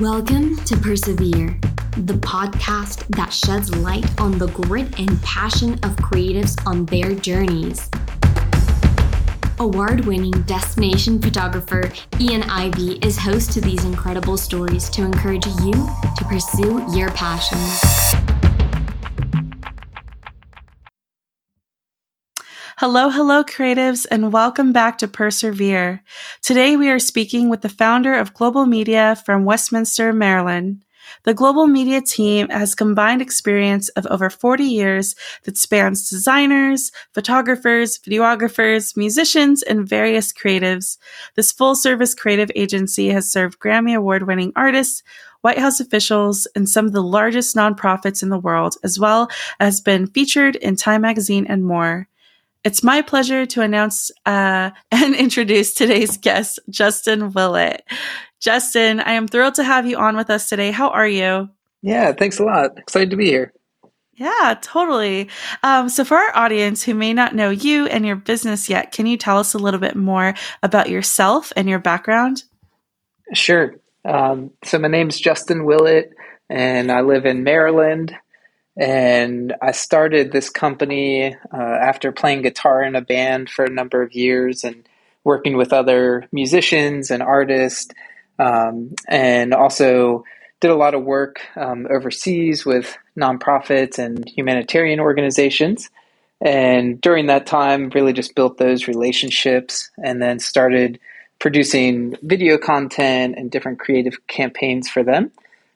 Welcome 0.00 0.56
to 0.64 0.78
Persevere, 0.78 1.60
the 1.94 2.14
podcast 2.14 3.06
that 3.16 3.34
sheds 3.34 3.76
light 3.76 4.18
on 4.18 4.38
the 4.38 4.46
grit 4.46 4.98
and 4.98 5.22
passion 5.22 5.74
of 5.82 5.94
creatives 5.96 6.56
on 6.66 6.86
their 6.86 7.14
journeys. 7.14 7.90
Award 9.58 10.06
winning 10.06 10.30
destination 10.44 11.20
photographer 11.20 11.92
Ian 12.18 12.44
Ivy 12.44 12.92
is 13.06 13.18
host 13.18 13.52
to 13.52 13.60
these 13.60 13.84
incredible 13.84 14.38
stories 14.38 14.88
to 14.88 15.02
encourage 15.02 15.44
you 15.46 15.72
to 15.72 16.24
pursue 16.26 16.82
your 16.96 17.10
passions. 17.10 18.39
Hello, 22.80 23.10
hello, 23.10 23.44
creatives, 23.44 24.06
and 24.10 24.32
welcome 24.32 24.72
back 24.72 24.96
to 24.96 25.06
Persevere. 25.06 26.02
Today 26.40 26.76
we 26.76 26.88
are 26.88 26.98
speaking 26.98 27.50
with 27.50 27.60
the 27.60 27.68
founder 27.68 28.14
of 28.14 28.32
GLBAL 28.32 28.66
Media 28.66 29.16
from 29.26 29.44
Westminster, 29.44 30.14
Maryland. 30.14 30.82
The 31.24 31.34
GLBAL 31.34 31.70
Media 31.70 32.00
team 32.00 32.48
has 32.48 32.74
combined 32.74 33.20
experience 33.20 33.90
of 33.90 34.06
over 34.06 34.30
40 34.30 34.64
years 34.64 35.14
that 35.42 35.58
spans 35.58 36.08
designers, 36.08 36.90
photographers, 37.12 37.98
videographers, 37.98 38.96
musicians, 38.96 39.62
and 39.62 39.86
various 39.86 40.32
creatives. 40.32 40.96
This 41.34 41.52
full 41.52 41.74
service 41.74 42.14
creative 42.14 42.50
agency 42.54 43.10
has 43.10 43.30
served 43.30 43.58
Grammy 43.58 43.94
Award 43.94 44.26
winning 44.26 44.54
artists, 44.56 45.02
White 45.42 45.58
House 45.58 45.80
officials, 45.80 46.46
and 46.56 46.66
some 46.66 46.86
of 46.86 46.92
the 46.92 47.02
largest 47.02 47.54
nonprofits 47.54 48.22
in 48.22 48.30
the 48.30 48.38
world, 48.38 48.76
as 48.82 48.98
well 48.98 49.28
as 49.58 49.82
been 49.82 50.06
featured 50.06 50.56
in 50.56 50.76
Time 50.76 51.02
Magazine 51.02 51.46
and 51.46 51.66
more. 51.66 52.08
It's 52.62 52.82
my 52.82 53.00
pleasure 53.00 53.46
to 53.46 53.62
announce 53.62 54.10
uh, 54.26 54.70
and 54.90 55.14
introduce 55.14 55.74
today's 55.74 56.16
guest, 56.16 56.58
Justin 56.68 57.32
Willet. 57.32 57.82
Justin, 58.40 59.00
I 59.00 59.12
am 59.12 59.28
thrilled 59.28 59.54
to 59.56 59.64
have 59.64 59.86
you 59.86 59.98
on 59.98 60.16
with 60.16 60.30
us 60.30 60.48
today. 60.48 60.70
How 60.70 60.90
are 60.90 61.08
you? 61.08 61.48
Yeah, 61.82 62.12
thanks 62.12 62.38
a 62.38 62.44
lot. 62.44 62.78
Excited 62.78 63.10
to 63.10 63.16
be 63.16 63.26
here. 63.26 63.52
Yeah, 64.14 64.54
totally. 64.60 65.30
Um, 65.62 65.88
so, 65.88 66.04
for 66.04 66.16
our 66.18 66.36
audience 66.36 66.82
who 66.82 66.92
may 66.92 67.14
not 67.14 67.34
know 67.34 67.48
you 67.48 67.86
and 67.86 68.04
your 68.04 68.16
business 68.16 68.68
yet, 68.68 68.92
can 68.92 69.06
you 69.06 69.16
tell 69.16 69.38
us 69.38 69.54
a 69.54 69.58
little 69.58 69.80
bit 69.80 69.96
more 69.96 70.34
about 70.62 70.90
yourself 70.90 71.54
and 71.56 71.70
your 71.70 71.78
background? 71.78 72.44
Sure. 73.32 73.76
Um, 74.04 74.50
so, 74.62 74.78
my 74.78 74.88
name's 74.88 75.18
Justin 75.18 75.64
Willet, 75.64 76.10
and 76.50 76.92
I 76.92 77.00
live 77.00 77.24
in 77.24 77.44
Maryland. 77.44 78.14
And 78.76 79.54
I 79.60 79.72
started 79.72 80.32
this 80.32 80.48
company 80.48 81.34
uh, 81.52 81.56
after 81.56 82.12
playing 82.12 82.42
guitar 82.42 82.82
in 82.82 82.96
a 82.96 83.00
band 83.00 83.50
for 83.50 83.64
a 83.64 83.70
number 83.70 84.02
of 84.02 84.14
years 84.14 84.64
and 84.64 84.88
working 85.24 85.56
with 85.56 85.72
other 85.72 86.26
musicians 86.32 87.10
and 87.10 87.22
artists, 87.22 87.92
um, 88.38 88.94
and 89.08 89.52
also 89.52 90.24
did 90.60 90.70
a 90.70 90.76
lot 90.76 90.94
of 90.94 91.02
work 91.02 91.40
um, 91.56 91.86
overseas 91.90 92.64
with 92.64 92.96
nonprofits 93.18 93.98
and 93.98 94.28
humanitarian 94.28 95.00
organizations. 95.00 95.90
And 96.40 97.00
during 97.00 97.26
that 97.26 97.46
time, 97.46 97.90
really 97.90 98.14
just 98.14 98.34
built 98.34 98.56
those 98.56 98.88
relationships 98.88 99.90
and 100.02 100.22
then 100.22 100.38
started 100.38 100.98
producing 101.38 102.16
video 102.22 102.56
content 102.56 103.34
and 103.36 103.50
different 103.50 103.78
creative 103.78 104.26
campaigns 104.26 104.88
for 104.88 105.02
them 105.02 105.32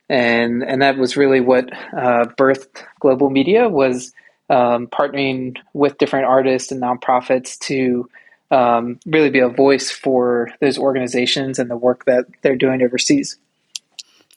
and 0.09 0.63
and 0.63 0.83
that 0.83 0.99
was 0.99 1.17
really 1.17 1.41
what 1.41 1.73
uh, 1.73 2.27
birthed 2.39 2.85
GLBAL 3.03 3.31
Media 3.31 3.69
was 3.69 4.13
um, 4.51 4.87
partnering 4.87 5.57
with 5.73 5.99
different 5.99 6.27
artists 6.27 6.71
and 6.71 6.83
nonprofits 6.83 7.59
to 7.61 8.09
um, 8.51 9.01
really 9.07 9.31
be 9.31 9.41
a 9.41 9.49
voice 9.49 9.91
for 9.91 10.51
those 10.61 10.79
organizations 10.79 11.59
and 11.59 11.71
the 11.71 11.77
work 11.77 12.05
that 12.05 12.27
they're 12.43 12.57
doing 12.57 12.83
overseas. 12.83 13.39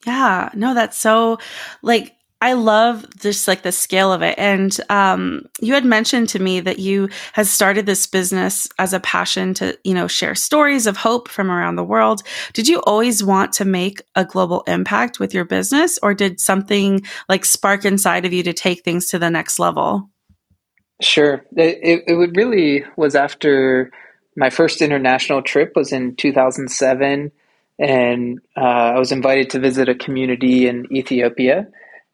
Yeah, 0.05 0.49
no, 0.53 0.73
that's 0.73 0.97
so 0.97 1.39
like 1.81 2.15
I 2.39 2.53
love 2.53 3.05
just 3.17 3.47
like 3.47 3.63
the 3.63 3.71
scale 3.71 4.13
of 4.13 4.21
it. 4.21 4.37
And 4.37 4.77
um, 4.89 5.49
you 5.59 5.73
had 5.73 5.85
mentioned 5.85 6.29
to 6.29 6.39
me 6.39 6.59
that 6.59 6.77
you 6.77 7.09
had 7.33 7.47
started 7.47 7.87
this 7.87 8.05
business 8.05 8.69
as 8.77 8.93
a 8.93 8.99
passion 8.99 9.55
to, 9.55 9.77
you 9.83 9.95
know, 9.95 10.07
share 10.07 10.35
stories 10.35 10.85
of 10.85 10.97
hope 10.97 11.29
from 11.29 11.49
around 11.49 11.77
the 11.77 11.83
world. 11.83 12.21
Did 12.53 12.67
you 12.67 12.79
always 12.81 13.23
want 13.23 13.53
to 13.53 13.65
make 13.65 14.03
a 14.15 14.23
global 14.23 14.61
impact 14.67 15.19
with 15.19 15.33
your 15.33 15.45
business, 15.45 15.97
or 16.03 16.13
did 16.13 16.39
something 16.39 17.03
like 17.27 17.43
spark 17.43 17.85
inside 17.85 18.25
of 18.25 18.33
you 18.33 18.43
to 18.43 18.53
take 18.53 18.83
things 18.83 19.07
to 19.07 19.19
the 19.19 19.31
next 19.31 19.57
level? 19.57 20.09
Sure. 21.01 21.43
It, 21.55 22.03
it 22.07 22.35
really 22.35 22.83
was 22.95 23.15
after 23.15 23.91
my 24.35 24.51
first 24.51 24.83
international 24.83 25.41
trip 25.41 25.73
was 25.75 25.91
in 25.91 26.15
2007 26.15 27.31
and 27.79 28.39
uh, 28.55 28.59
I 28.59 28.99
was 28.99 29.11
invited 29.11 29.51
to 29.51 29.59
visit 29.59 29.89
a 29.89 29.95
community 29.95 30.67
in 30.67 30.91
Ethiopia 30.91 31.67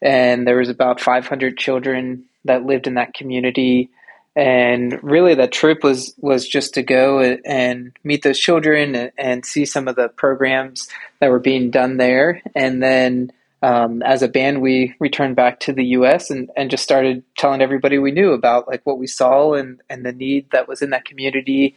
and 0.03 0.45
there 0.45 0.57
was 0.57 0.69
about 0.69 0.99
500 0.99 1.57
children 1.57 2.25
that 2.43 2.65
lived 2.65 2.87
in 2.87 2.95
that 2.95 3.13
community. 3.13 3.89
And 4.35 5.01
really 5.01 5.35
that 5.35 5.53
trip 5.53 5.83
was 5.83 6.13
was 6.19 6.47
just 6.47 6.73
to 6.73 6.83
go 6.83 7.21
and 7.21 7.95
meet 8.03 8.23
those 8.23 8.39
children 8.39 8.95
and, 8.95 9.11
and 9.17 9.45
see 9.45 9.65
some 9.65 9.87
of 9.87 9.95
the 9.95 10.09
programs 10.09 10.89
that 11.19 11.29
were 11.29 11.39
being 11.39 11.71
done 11.71 11.97
there. 11.97 12.41
And 12.53 12.83
then 12.83 13.31
um, 13.61 14.01
as 14.01 14.21
a 14.23 14.27
band 14.27 14.61
we 14.61 14.93
returned 14.99 15.37
back 15.37 15.61
to 15.61 15.73
the 15.73 15.85
us 15.85 16.29
and, 16.29 16.49
and 16.57 16.69
just 16.69 16.83
started 16.83 17.23
telling 17.37 17.61
everybody 17.61 17.97
we 17.97 18.11
knew 18.11 18.33
about 18.33 18.67
like 18.67 18.81
what 18.85 18.97
we 18.97 19.07
saw 19.07 19.53
and, 19.53 19.79
and 19.89 20.05
the 20.05 20.11
need 20.11 20.49
that 20.51 20.67
was 20.67 20.81
in 20.81 20.89
that 20.89 21.05
community. 21.05 21.75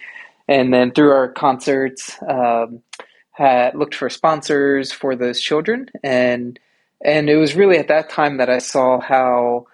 And 0.49 0.75
then 0.75 0.91
through 0.91 1.13
our 1.13 1.29
concerts 1.29 2.17
um, 2.27 2.83
had 3.33 3.77
looked 3.77 3.95
for 3.95 4.11
sponsors 4.11 4.91
for 4.91 5.15
those 5.15 5.41
children. 5.41 5.91
And 6.03 6.59
and 7.05 7.29
it 7.29 7.37
was 7.37 7.55
really 7.55 7.79
at 7.79 7.89
that 7.89 8.11
time 8.11 8.39
that 8.39 8.51
I 8.51 8.59
saw 8.59 9.01
how 9.01 9.67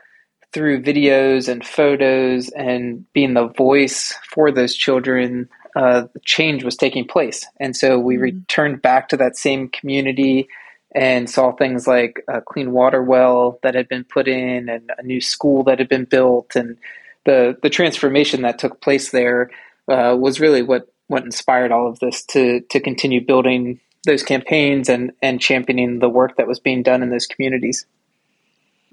through 0.52 0.82
videos 0.82 1.48
and 1.48 1.64
photos 1.66 2.50
and 2.50 3.10
being 3.12 3.34
the 3.34 3.48
voice 3.48 4.12
for 4.28 4.50
those 4.50 4.74
children, 4.74 5.48
uh, 5.74 6.04
change 6.24 6.62
was 6.62 6.76
taking 6.76 7.06
place. 7.06 7.46
And 7.58 7.74
so 7.74 7.98
we 7.98 8.14
mm-hmm. 8.14 8.22
returned 8.22 8.82
back 8.82 9.08
to 9.08 9.16
that 9.16 9.36
same 9.36 9.68
community 9.68 10.48
and 10.94 11.30
saw 11.30 11.52
things 11.52 11.86
like 11.86 12.22
a 12.28 12.42
clean 12.42 12.72
water 12.72 13.02
well 13.02 13.58
that 13.62 13.74
had 13.74 13.88
been 13.88 14.04
put 14.04 14.28
in 14.28 14.68
and 14.68 14.90
a 14.98 15.02
new 15.02 15.22
school 15.22 15.64
that 15.64 15.78
had 15.78 15.88
been 15.88 16.04
built. 16.04 16.54
And 16.54 16.76
the, 17.24 17.56
the 17.62 17.70
transformation 17.70 18.42
that 18.42 18.58
took 18.58 18.82
place 18.82 19.10
there 19.10 19.50
uh, 19.88 20.14
was 20.18 20.38
really 20.38 20.60
what, 20.60 20.92
what 21.06 21.24
inspired 21.24 21.72
all 21.72 21.88
of 21.88 21.98
this 22.00 22.24
to, 22.26 22.60
to 22.60 22.78
continue 22.78 23.24
building 23.24 23.80
those 24.04 24.22
campaigns 24.22 24.88
and 24.88 25.12
and 25.22 25.40
championing 25.40 25.98
the 25.98 26.08
work 26.08 26.36
that 26.36 26.48
was 26.48 26.60
being 26.60 26.82
done 26.82 27.02
in 27.02 27.10
those 27.10 27.26
communities. 27.26 27.86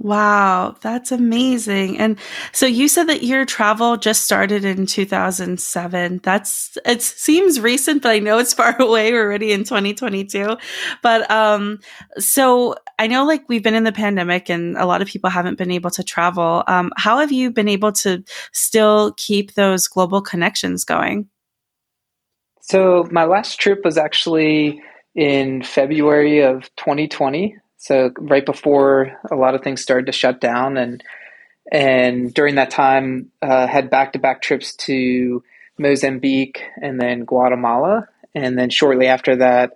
Wow, 0.01 0.77
that's 0.79 1.11
amazing. 1.11 1.99
And 1.99 2.17
so 2.53 2.65
you 2.65 2.87
said 2.87 3.07
that 3.09 3.21
your 3.21 3.43
travel 3.43 3.97
just 3.97 4.23
started 4.23 4.63
in 4.63 4.85
2007. 4.85 6.21
That's 6.23 6.77
it 6.85 7.01
seems 7.01 7.59
recent, 7.59 8.03
but 8.03 8.11
I 8.11 8.19
know 8.19 8.37
it's 8.37 8.53
far 8.61 8.81
away. 8.81 9.11
We're 9.11 9.25
already 9.25 9.51
in 9.51 9.65
2022. 9.65 10.55
But 11.03 11.29
um 11.29 11.79
so 12.17 12.75
I 12.97 13.07
know 13.07 13.25
like 13.25 13.49
we've 13.49 13.63
been 13.63 13.75
in 13.75 13.83
the 13.83 13.91
pandemic 13.91 14.49
and 14.49 14.77
a 14.77 14.85
lot 14.85 15.01
of 15.01 15.09
people 15.09 15.29
haven't 15.29 15.57
been 15.57 15.71
able 15.71 15.91
to 15.91 16.03
travel. 16.03 16.63
Um 16.67 16.93
how 16.95 17.17
have 17.17 17.33
you 17.33 17.51
been 17.51 17.67
able 17.67 17.91
to 17.93 18.23
still 18.53 19.13
keep 19.17 19.55
those 19.55 19.89
global 19.89 20.21
connections 20.21 20.85
going? 20.85 21.27
So 22.61 23.05
my 23.11 23.25
last 23.25 23.59
trip 23.59 23.83
was 23.83 23.97
actually 23.97 24.81
in 25.15 25.63
February 25.63 26.41
of 26.41 26.63
2020. 26.75 27.57
So 27.77 28.11
right 28.17 28.45
before 28.45 29.17
a 29.31 29.35
lot 29.35 29.55
of 29.55 29.63
things 29.63 29.81
started 29.81 30.07
to 30.07 30.11
shut 30.11 30.41
down, 30.41 30.77
and 30.77 31.03
and 31.71 32.33
during 32.33 32.55
that 32.55 32.71
time, 32.71 33.31
uh, 33.41 33.67
had 33.67 33.89
back 33.89 34.13
to 34.13 34.19
back 34.19 34.41
trips 34.41 34.75
to 34.75 35.43
Mozambique 35.77 36.61
and 36.81 36.99
then 36.99 37.25
Guatemala, 37.25 38.07
and 38.35 38.57
then 38.57 38.69
shortly 38.69 39.07
after 39.07 39.37
that, 39.37 39.73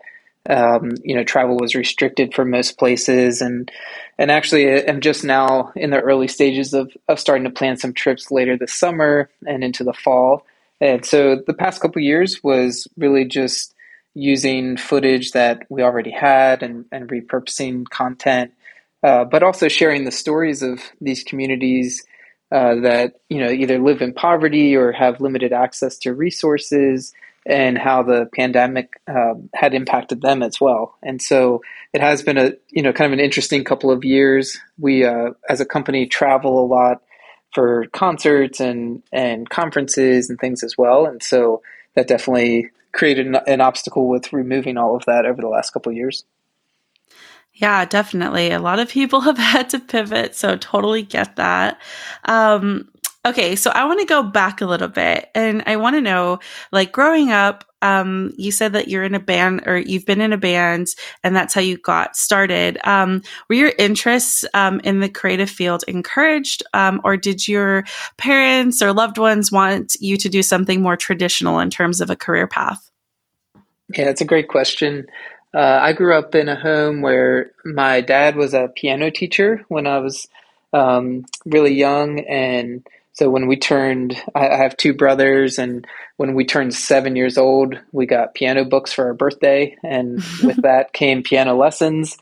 um, 0.49 0.91
you 1.03 1.15
know, 1.15 1.23
travel 1.23 1.57
was 1.57 1.75
restricted 1.75 2.33
for 2.33 2.43
most 2.43 2.77
places, 2.77 3.41
and 3.41 3.71
and 4.17 4.29
actually, 4.29 4.87
I'm 4.87 5.01
just 5.01 5.23
now 5.23 5.71
in 5.75 5.89
the 5.89 6.01
early 6.01 6.27
stages 6.27 6.73
of 6.73 6.91
of 7.07 7.19
starting 7.19 7.45
to 7.45 7.49
plan 7.49 7.77
some 7.77 7.93
trips 7.93 8.31
later 8.31 8.57
this 8.57 8.73
summer 8.73 9.29
and 9.47 9.63
into 9.63 9.83
the 9.83 9.93
fall. 9.93 10.45
And 10.81 11.05
so 11.05 11.37
the 11.47 11.53
past 11.53 11.81
couple 11.81 12.01
years 12.01 12.43
was 12.43 12.87
really 12.97 13.23
just 13.23 13.72
using 14.15 14.77
footage 14.77 15.31
that 15.31 15.63
we 15.69 15.81
already 15.81 16.11
had 16.11 16.63
and, 16.63 16.85
and 16.91 17.09
repurposing 17.09 17.87
content, 17.89 18.51
uh, 19.01 19.25
but 19.25 19.43
also 19.43 19.67
sharing 19.67 20.05
the 20.05 20.11
stories 20.11 20.61
of 20.61 20.79
these 21.01 21.23
communities 21.23 22.03
uh, 22.51 22.75
that 22.75 23.15
you 23.29 23.39
know 23.39 23.49
either 23.49 23.79
live 23.79 24.01
in 24.01 24.13
poverty 24.13 24.75
or 24.75 24.91
have 24.91 25.19
limited 25.19 25.51
access 25.51 25.97
to 25.97 26.13
resources, 26.13 27.13
and 27.45 27.77
how 27.77 28.03
the 28.03 28.29
pandemic 28.35 29.01
um, 29.07 29.49
had 29.53 29.73
impacted 29.73 30.21
them 30.21 30.41
as 30.41 30.61
well. 30.61 30.95
And 31.03 31.21
so 31.21 31.61
it 31.93 32.01
has 32.01 32.21
been 32.21 32.37
a 32.37 32.53
you 32.69 32.83
know 32.83 32.93
kind 32.93 33.11
of 33.11 33.17
an 33.17 33.23
interesting 33.23 33.63
couple 33.63 33.91
of 33.91 34.05
years. 34.05 34.59
We 34.77 35.03
uh, 35.03 35.31
as 35.49 35.61
a 35.61 35.65
company 35.65 36.05
travel 36.05 36.63
a 36.63 36.67
lot 36.67 37.01
for 37.53 37.87
concerts 37.87 38.59
and 38.59 39.01
and 39.11 39.49
conferences 39.49 40.29
and 40.29 40.39
things 40.39 40.63
as 40.63 40.77
well, 40.77 41.05
and 41.05 41.21
so 41.21 41.61
that 41.95 42.07
definitely 42.07 42.69
created 42.93 43.27
an, 43.27 43.35
an 43.47 43.61
obstacle 43.61 44.07
with 44.07 44.31
removing 44.31 44.77
all 44.77 44.95
of 44.95 45.05
that 45.05 45.25
over 45.25 45.41
the 45.41 45.49
last 45.49 45.71
couple 45.71 45.91
years. 45.91 46.23
Yeah, 47.55 47.85
definitely. 47.85 48.51
A 48.51 48.59
lot 48.59 48.79
of 48.79 48.89
people 48.89 49.21
have 49.21 49.37
had 49.37 49.69
to 49.69 49.79
pivot, 49.79 50.35
so 50.35 50.55
totally 50.55 51.03
get 51.03 51.35
that. 51.35 51.79
Um, 52.25 52.89
okay, 53.25 53.55
so 53.55 53.71
I 53.71 53.85
want 53.85 53.99
to 54.01 54.05
go 54.05 54.23
back 54.23 54.61
a 54.61 54.65
little 54.65 54.87
bit 54.87 55.29
and 55.33 55.63
I 55.65 55.77
want 55.77 55.95
to 55.95 56.01
know 56.01 56.39
like 56.71 56.91
growing 56.91 57.31
up, 57.31 57.63
um, 57.81 58.33
you 58.37 58.51
said 58.51 58.73
that 58.73 58.87
you're 58.87 59.03
in 59.03 59.15
a 59.15 59.19
band 59.19 59.63
or 59.65 59.77
you've 59.77 60.05
been 60.05 60.21
in 60.21 60.33
a 60.33 60.37
band 60.37 60.87
and 61.23 61.35
that's 61.35 61.53
how 61.53 61.61
you 61.61 61.77
got 61.77 62.15
started. 62.15 62.77
Um, 62.85 63.21
were 63.49 63.55
your 63.55 63.73
interests 63.77 64.45
um, 64.53 64.79
in 64.81 64.99
the 64.99 65.09
creative 65.09 65.49
field 65.49 65.83
encouraged 65.87 66.63
um, 66.73 67.01
or 67.03 67.17
did 67.17 67.47
your 67.47 67.83
parents 68.17 68.81
or 68.81 68.93
loved 68.93 69.17
ones 69.17 69.51
want 69.51 69.95
you 69.99 70.17
to 70.17 70.29
do 70.29 70.41
something 70.43 70.81
more 70.81 70.97
traditional 70.97 71.59
in 71.59 71.69
terms 71.69 72.01
of 72.01 72.09
a 72.09 72.15
career 72.15 72.47
path? 72.47 72.89
Yeah, 73.95 74.05
that's 74.05 74.21
a 74.21 74.25
great 74.25 74.47
question. 74.47 75.07
Uh, 75.53 75.79
I 75.81 75.93
grew 75.93 76.17
up 76.17 76.33
in 76.35 76.49
a 76.49 76.59
home 76.59 77.01
where 77.01 77.51
my 77.63 78.01
dad 78.01 78.35
was 78.35 78.53
a 78.53 78.69
piano 78.75 79.11
teacher 79.11 79.63
when 79.67 79.85
I 79.85 79.99
was 79.99 80.27
um, 80.73 81.25
really 81.45 81.75
young. 81.75 82.19
And 82.21 82.85
so 83.13 83.29
when 83.29 83.47
we 83.47 83.57
turned, 83.57 84.15
I, 84.33 84.49
I 84.49 84.57
have 84.57 84.75
two 84.75 84.93
brothers, 84.93 85.59
and 85.59 85.85
when 86.17 86.33
we 86.33 86.45
turned 86.45 86.73
seven 86.73 87.15
years 87.15 87.37
old, 87.37 87.79
we 87.91 88.05
got 88.05 88.33
piano 88.33 88.65
books 88.65 88.91
for 88.91 89.05
our 89.05 89.13
birthday. 89.13 89.77
And 89.83 90.15
with 90.43 90.61
that 90.63 90.93
came 90.93 91.23
piano 91.23 91.55
lessons. 91.55 92.17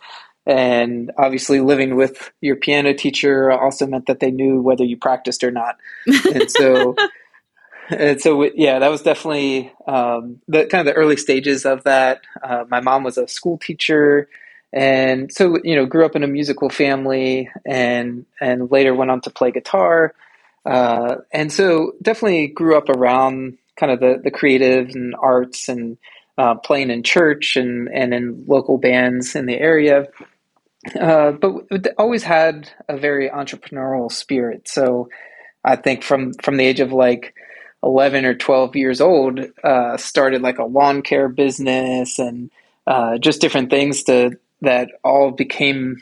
And 0.45 1.11
obviously, 1.17 1.61
living 1.61 1.95
with 1.95 2.31
your 2.41 2.57
piano 2.57 2.93
teacher 2.93 3.51
also 3.51 3.87
meant 3.87 4.07
that 4.07 4.19
they 4.19 4.31
knew 4.31 4.61
whether 4.61 4.83
you 4.83 4.97
practiced 4.97 5.43
or 5.43 5.51
not. 5.51 5.77
And 6.33 6.49
so 6.49 6.95
and 7.89 8.21
so 8.21 8.43
yeah, 8.55 8.79
that 8.79 8.89
was 8.89 9.01
definitely 9.01 9.71
um, 9.87 10.41
the 10.47 10.65
kind 10.65 10.87
of 10.87 10.93
the 10.93 10.99
early 10.99 11.17
stages 11.17 11.65
of 11.65 11.83
that. 11.83 12.21
Uh, 12.41 12.65
my 12.69 12.79
mom 12.79 13.03
was 13.03 13.17
a 13.17 13.27
school 13.27 13.57
teacher, 13.57 14.27
and 14.73 15.31
so 15.31 15.57
you 15.63 15.75
know, 15.75 15.85
grew 15.85 16.05
up 16.05 16.15
in 16.15 16.23
a 16.23 16.27
musical 16.27 16.69
family, 16.69 17.49
and 17.65 18.25
and 18.41 18.71
later 18.71 18.95
went 18.95 19.11
on 19.11 19.21
to 19.21 19.29
play 19.29 19.51
guitar, 19.51 20.13
uh, 20.65 21.15
and 21.31 21.51
so 21.51 21.93
definitely 22.01 22.47
grew 22.47 22.77
up 22.77 22.89
around 22.89 23.57
kind 23.77 23.91
of 23.91 23.99
the 23.99 24.21
the 24.23 24.31
creative 24.31 24.89
and 24.95 25.15
arts 25.19 25.69
and 25.69 25.97
uh, 26.37 26.55
playing 26.55 26.89
in 26.89 27.03
church 27.03 27.57
and 27.57 27.87
and 27.89 28.13
in 28.13 28.45
local 28.47 28.77
bands 28.77 29.35
in 29.35 29.45
the 29.45 29.57
area. 29.57 30.07
Uh, 30.99 31.31
but 31.31 31.87
always 31.97 32.23
had 32.23 32.69
a 32.89 32.97
very 32.97 33.29
entrepreneurial 33.29 34.11
spirit. 34.11 34.67
So 34.67 35.09
I 35.63 35.75
think 35.75 36.03
from 36.03 36.33
from 36.33 36.57
the 36.57 36.65
age 36.65 36.79
of 36.79 36.91
like 36.91 37.35
11 37.83 38.25
or 38.25 38.35
12 38.35 38.75
years 38.75 39.01
old, 39.01 39.39
uh, 39.63 39.97
started 39.97 40.41
like 40.41 40.59
a 40.59 40.65
lawn 40.65 41.01
care 41.01 41.29
business 41.29 42.19
and 42.19 42.51
uh, 42.87 43.17
just 43.17 43.41
different 43.41 43.69
things 43.69 44.03
to 44.03 44.37
that 44.61 44.89
all 45.03 45.31
became, 45.31 46.01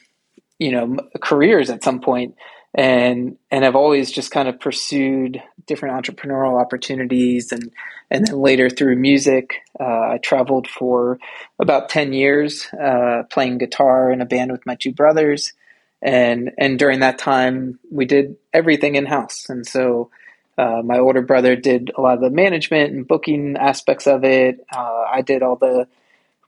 you 0.58 0.72
know, 0.72 0.98
careers 1.22 1.70
at 1.70 1.84
some 1.84 2.02
point. 2.02 2.36
And 2.75 3.38
and 3.50 3.66
I've 3.66 3.75
always 3.75 4.12
just 4.12 4.31
kind 4.31 4.48
of 4.48 4.60
pursued 4.60 5.42
different 5.66 5.95
entrepreneurial 5.95 6.62
opportunities, 6.62 7.51
and 7.51 7.71
and 8.12 8.27
then 8.27 8.38
later 8.39 8.69
through 8.69 8.95
music, 8.95 9.56
uh, 9.80 9.83
I 10.13 10.19
traveled 10.21 10.68
for 10.68 11.19
about 11.60 11.89
ten 11.89 12.13
years, 12.13 12.68
uh, 12.74 13.24
playing 13.31 13.57
guitar 13.57 14.12
in 14.12 14.21
a 14.21 14.25
band 14.25 14.51
with 14.51 14.66
my 14.68 14.75
two 14.75 14.92
brothers, 14.94 15.54
and 16.01 16.51
and 16.60 16.77
during 16.77 17.00
that 17.00 17.18
time 17.18 17.80
we 17.92 18.06
did 18.06 18.38
everything 18.54 18.95
in 18.95 19.07
house, 19.07 19.50
and 19.50 19.66
so 19.66 20.12
uh, 20.60 20.81
my 20.83 21.00
older 21.00 21.21
brother 21.21 21.56
did 21.56 21.89
a 21.98 22.01
lot 22.01 22.16
of 22.16 22.21
the 22.21 22.30
management 22.30 22.92
and 22.94 23.07
booking 23.07 23.56
aspects 23.57 24.07
of 24.07 24.24
it. 24.24 24.63
Uh, 24.71 25.06
I 25.10 25.21
did 25.21 25.42
all 25.42 25.56
the 25.56 25.88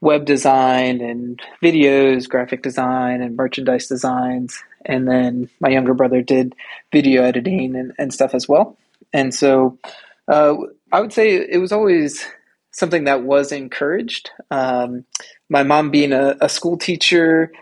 web 0.02 0.26
design 0.26 1.00
and 1.00 1.40
videos, 1.62 2.28
graphic 2.28 2.62
design, 2.62 3.22
and 3.22 3.36
merchandise 3.36 3.86
designs. 3.86 4.62
And 4.84 5.08
then 5.08 5.48
my 5.60 5.68
younger 5.68 5.94
brother 5.94 6.22
did 6.22 6.54
video 6.92 7.22
editing 7.22 7.76
and, 7.76 7.92
and 7.98 8.12
stuff 8.12 8.34
as 8.34 8.48
well. 8.48 8.76
And 9.12 9.34
so 9.34 9.78
uh, 10.28 10.54
I 10.92 11.00
would 11.00 11.12
say 11.12 11.34
it 11.34 11.58
was 11.58 11.72
always 11.72 12.24
something 12.70 13.04
that 13.04 13.22
was 13.22 13.52
encouraged. 13.52 14.30
Um, 14.50 15.04
my 15.48 15.62
mom 15.62 15.90
being 15.90 16.12
a, 16.12 16.36
a 16.40 16.48
school 16.48 16.76
teacher, 16.76 17.52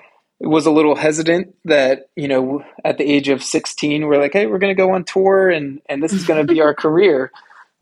was 0.40 0.64
a 0.64 0.70
little 0.70 0.96
hesitant 0.96 1.54
that 1.66 2.08
you 2.16 2.26
know 2.26 2.64
at 2.84 2.96
the 2.96 3.04
age 3.04 3.28
of 3.28 3.42
16 3.42 4.06
we're 4.06 4.18
like 4.18 4.32
hey 4.32 4.46
we're 4.46 4.58
going 4.58 4.74
to 4.74 4.80
go 4.80 4.92
on 4.94 5.04
tour 5.04 5.50
and 5.50 5.82
and 5.86 6.02
this 6.02 6.12
is 6.12 6.24
going 6.24 6.44
to 6.44 6.52
be 6.52 6.62
our 6.62 6.74
career 6.86 7.30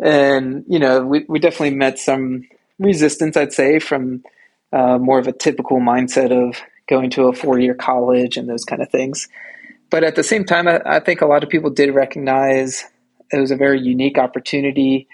and 0.01 0.65
you 0.69 0.79
know 0.79 1.05
we, 1.05 1.25
we 1.29 1.39
definitely 1.39 1.77
met 1.77 1.99
some 1.99 2.47
resistance 2.81 3.37
i'd 3.37 3.53
say 3.53 3.79
from 3.79 4.25
uh, 4.73 4.99
more 4.99 5.19
of 5.19 5.29
a 5.29 5.33
typical 5.33 5.79
mindset 5.79 6.33
of 6.33 6.57
going 6.89 7.11
to 7.11 7.29
a 7.29 7.33
four-year 7.33 7.75
college 7.75 8.37
and 8.37 8.49
those 8.49 8.65
kind 8.65 8.83
of 8.83 8.91
things 8.91 9.29
but 9.91 10.05
at 10.05 10.17
the 10.17 10.23
same 10.25 10.45
time 10.45 10.69
I, 10.69 10.81
I 10.85 11.01
think 11.01 11.21
a 11.21 11.27
lot 11.27 11.43
of 11.43 11.49
people 11.49 11.71
did 11.71 11.95
recognize 11.95 12.85
it 13.33 13.39
was 13.39 13.51
a 13.51 13.57
very 13.57 13.81
unique 13.81 14.19
opportunity 14.19 15.09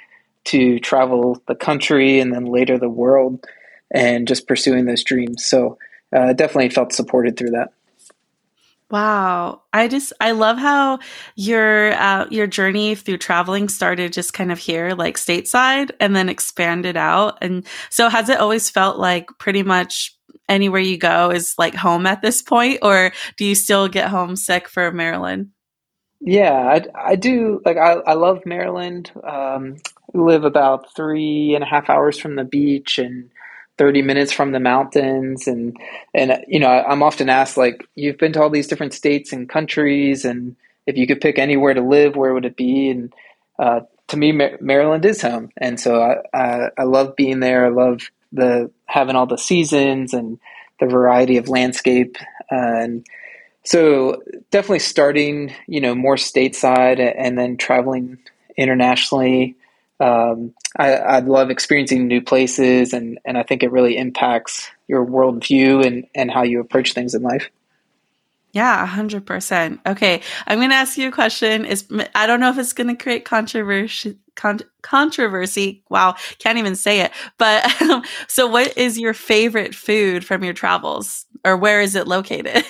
to 0.45 0.79
travel 0.79 1.43
the 1.49 1.55
country 1.55 2.21
and 2.21 2.33
then 2.33 2.45
later 2.45 2.79
the 2.79 2.89
world 2.89 3.45
and 3.91 4.29
just 4.29 4.47
pursuing 4.47 4.85
those 4.85 5.05
dreams 5.05 5.45
so 5.45 5.79
uh, 6.15 6.33
definitely 6.33 6.71
felt 6.71 6.93
supported 6.93 7.37
through 7.37 7.51
that. 7.51 7.73
Wow. 8.91 9.63
I 9.73 9.89
just 9.89 10.13
I 10.21 10.31
love 10.33 10.59
how 10.59 11.01
your 11.35 11.93
uh, 11.95 12.27
your 12.31 12.47
journey 12.47 12.95
through 12.95 13.19
traveling 13.19 13.69
started 13.69 14.13
just 14.13 14.33
kind 14.33 14.53
of 14.53 14.59
here 14.59 14.91
like 14.91 15.17
stateside 15.17 15.91
and 15.99 16.15
then 16.15 16.29
expanded 16.29 16.97
out 16.97 17.39
and 17.43 17.67
so 17.91 18.09
has 18.09 18.29
it 18.29 18.39
always 18.39 18.71
felt 18.71 18.99
like 18.99 19.29
pretty 19.39 19.65
much 19.65 20.14
anywhere 20.49 20.81
you 20.81 20.99
go 20.99 21.31
is 21.31 21.55
like 21.59 21.75
home 21.75 22.07
at 22.07 22.23
this 22.23 22.43
point 22.43 22.79
or 22.83 23.13
do 23.37 23.45
you 23.45 23.55
still 23.55 23.89
get 23.89 24.09
homesick 24.09 24.69
for 24.69 24.93
Maryland? 24.93 25.51
Yeah, 26.21 26.53
I, 26.53 27.11
I 27.13 27.17
do 27.17 27.61
like 27.65 27.77
I, 27.77 27.95
I 28.07 28.15
love 28.15 28.47
Maryland. 28.47 29.13
Um, 29.23 29.77
live 30.15 30.45
about 30.45 30.95
three 30.95 31.55
and 31.55 31.63
a 31.63 31.67
half 31.67 31.91
hours 31.91 32.19
from 32.19 32.37
the 32.37 32.45
beach 32.45 32.99
and 32.99 33.31
30 33.79 34.03
minutes 34.03 34.33
from 34.33 34.53
the 34.53 34.61
mountains 34.61 35.49
and 35.49 35.77
and 36.15 36.45
you 36.47 36.61
know 36.61 36.69
i'm 36.69 37.03
often 37.03 37.29
asked 37.29 37.57
like 37.57 37.85
you've 37.97 38.19
been 38.19 38.33
to 38.33 38.41
all 38.41 38.51
these 38.51 38.69
different 38.69 38.95
states 38.95 39.33
and 39.33 39.49
countries 39.49 40.25
and 40.25 40.55
if 40.87 40.97
you 40.97 41.07
could 41.07 41.21
pick 41.21 41.39
anywhere 41.39 41.75
to 41.75 41.81
live 41.81 42.15
where 42.15 42.33
would 42.33 42.45
it 42.45 42.57
be 42.57 42.89
and 42.89 43.13
uh, 43.59 43.81
to 44.07 44.17
me 44.17 44.33
maryland 44.61 45.05
is 45.05 45.21
home 45.21 45.51
and 45.57 45.81
so 45.81 46.01
I, 46.01 46.39
I, 46.39 46.69
I 46.79 46.83
love 46.85 47.17
being 47.17 47.41
there 47.41 47.67
i 47.67 47.71
love 47.71 48.11
the 48.35 48.71
having 48.87 49.17
all 49.17 49.27
the 49.27 49.39
seasons 49.39 50.13
and 50.13 50.39
the 50.81 50.87
variety 50.87 51.37
of 51.37 51.49
landscape 51.49 52.17
uh, 52.53 52.57
and 52.83 53.07
so 53.65 54.23
definitely 54.51 54.79
starting 54.79 55.55
you 55.67 55.81
know 55.81 55.95
more 55.95 56.17
stateside 56.17 57.01
and 57.17 57.39
then 57.39 57.57
traveling 57.57 58.19
internationally 58.57 59.57
um, 60.01 60.53
I, 60.77 60.95
I 60.95 61.19
love 61.21 61.51
experiencing 61.51 62.09
new 62.09 62.21
places, 62.21 62.93
and, 62.93 63.19
and 63.25 63.39
I 63.39 63.43
think 63.43 63.63
it 63.63 63.71
really 63.71 63.97
impacts 63.97 64.69
your 64.89 65.07
worldview 65.07 65.87
and, 65.87 66.07
and 66.15 66.31
how 66.31 66.43
you 66.43 66.61
approach 66.61 66.93
things 66.93 67.15
in 67.15 67.23
life. 67.23 67.51
Yeah, 68.55 68.87
100%. 68.87 69.81
Okay, 69.87 70.23
I'm 70.47 70.59
going 70.59 70.71
to 70.71 70.77
ask 70.77 70.97
you 70.97 71.09
a 71.09 71.13
question. 71.13 71.65
Is 71.65 71.87
I 72.15 72.27
don't 72.27 72.41
know 72.41 72.51
if 72.51 72.59
it's 72.59 72.73
going 72.73 72.89
to 72.89 73.01
create 73.01 73.25
controversy 73.25 74.19
con- 74.37 74.61
controversy. 74.83 75.83
Wow, 75.91 76.15
can't 76.39 76.59
even 76.59 76.77
say 76.77 77.01
it. 77.01 77.13
But 77.37 77.69
so 78.29 78.47
what 78.47 78.79
is 78.79 78.99
your 78.99 79.13
favorite 79.13 79.75
food 79.75 80.25
from 80.25 80.45
your 80.45 80.55
travels 80.55 81.27
or 81.45 81.57
where 81.57 81.81
is 81.81 81.95
it 81.95 82.07
located? 82.07 82.65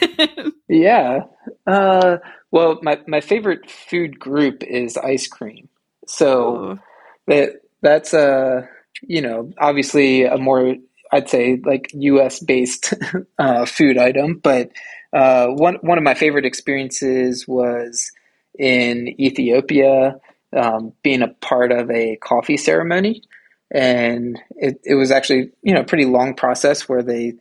yeah. 0.69 1.21
Uh, 1.67 2.17
well, 2.51 2.79
my 2.83 3.01
my 3.07 3.21
favorite 3.21 3.71
food 3.71 4.19
group 4.19 4.65
is 4.65 4.97
ice 4.97 5.29
cream. 5.29 5.69
So 6.07 6.57
Ooh 6.57 6.79
that 7.27 7.61
that's 7.83 8.15
a 8.15 8.69
you 9.03 9.21
know 9.21 9.53
obviously 9.59 10.25
a 10.25 10.39
more 10.39 10.75
I'd 11.13 11.29
say 11.29 11.61
like 11.65 11.91
U.S. 11.95 12.41
based 12.41 12.95
uh, 13.39 13.67
food 13.67 13.99
item, 13.99 14.41
but 14.43 14.71
uh, 15.15 15.47
one 15.49 15.77
one 15.77 15.99
of 15.99 16.05
my 16.05 16.15
favorite 16.15 16.45
experiences 16.45 17.47
was 17.47 18.13
in 18.59 19.09
Ethiopia, 19.21 20.21
um, 20.53 20.93
being 21.03 21.23
a 21.23 21.29
part 21.29 21.73
of 21.73 21.91
a 21.91 22.17
coffee 22.17 22.57
ceremony, 22.57 23.23
and 23.71 24.41
it, 24.57 24.81
it 24.85 24.95
was 24.95 25.11
actually 25.11 25.51
you 25.63 25.73
know 25.73 25.81
a 25.81 25.87
pretty 25.87 26.05
long 26.05 26.35
process 26.35 26.89
where 26.89 27.03
they 27.03 27.35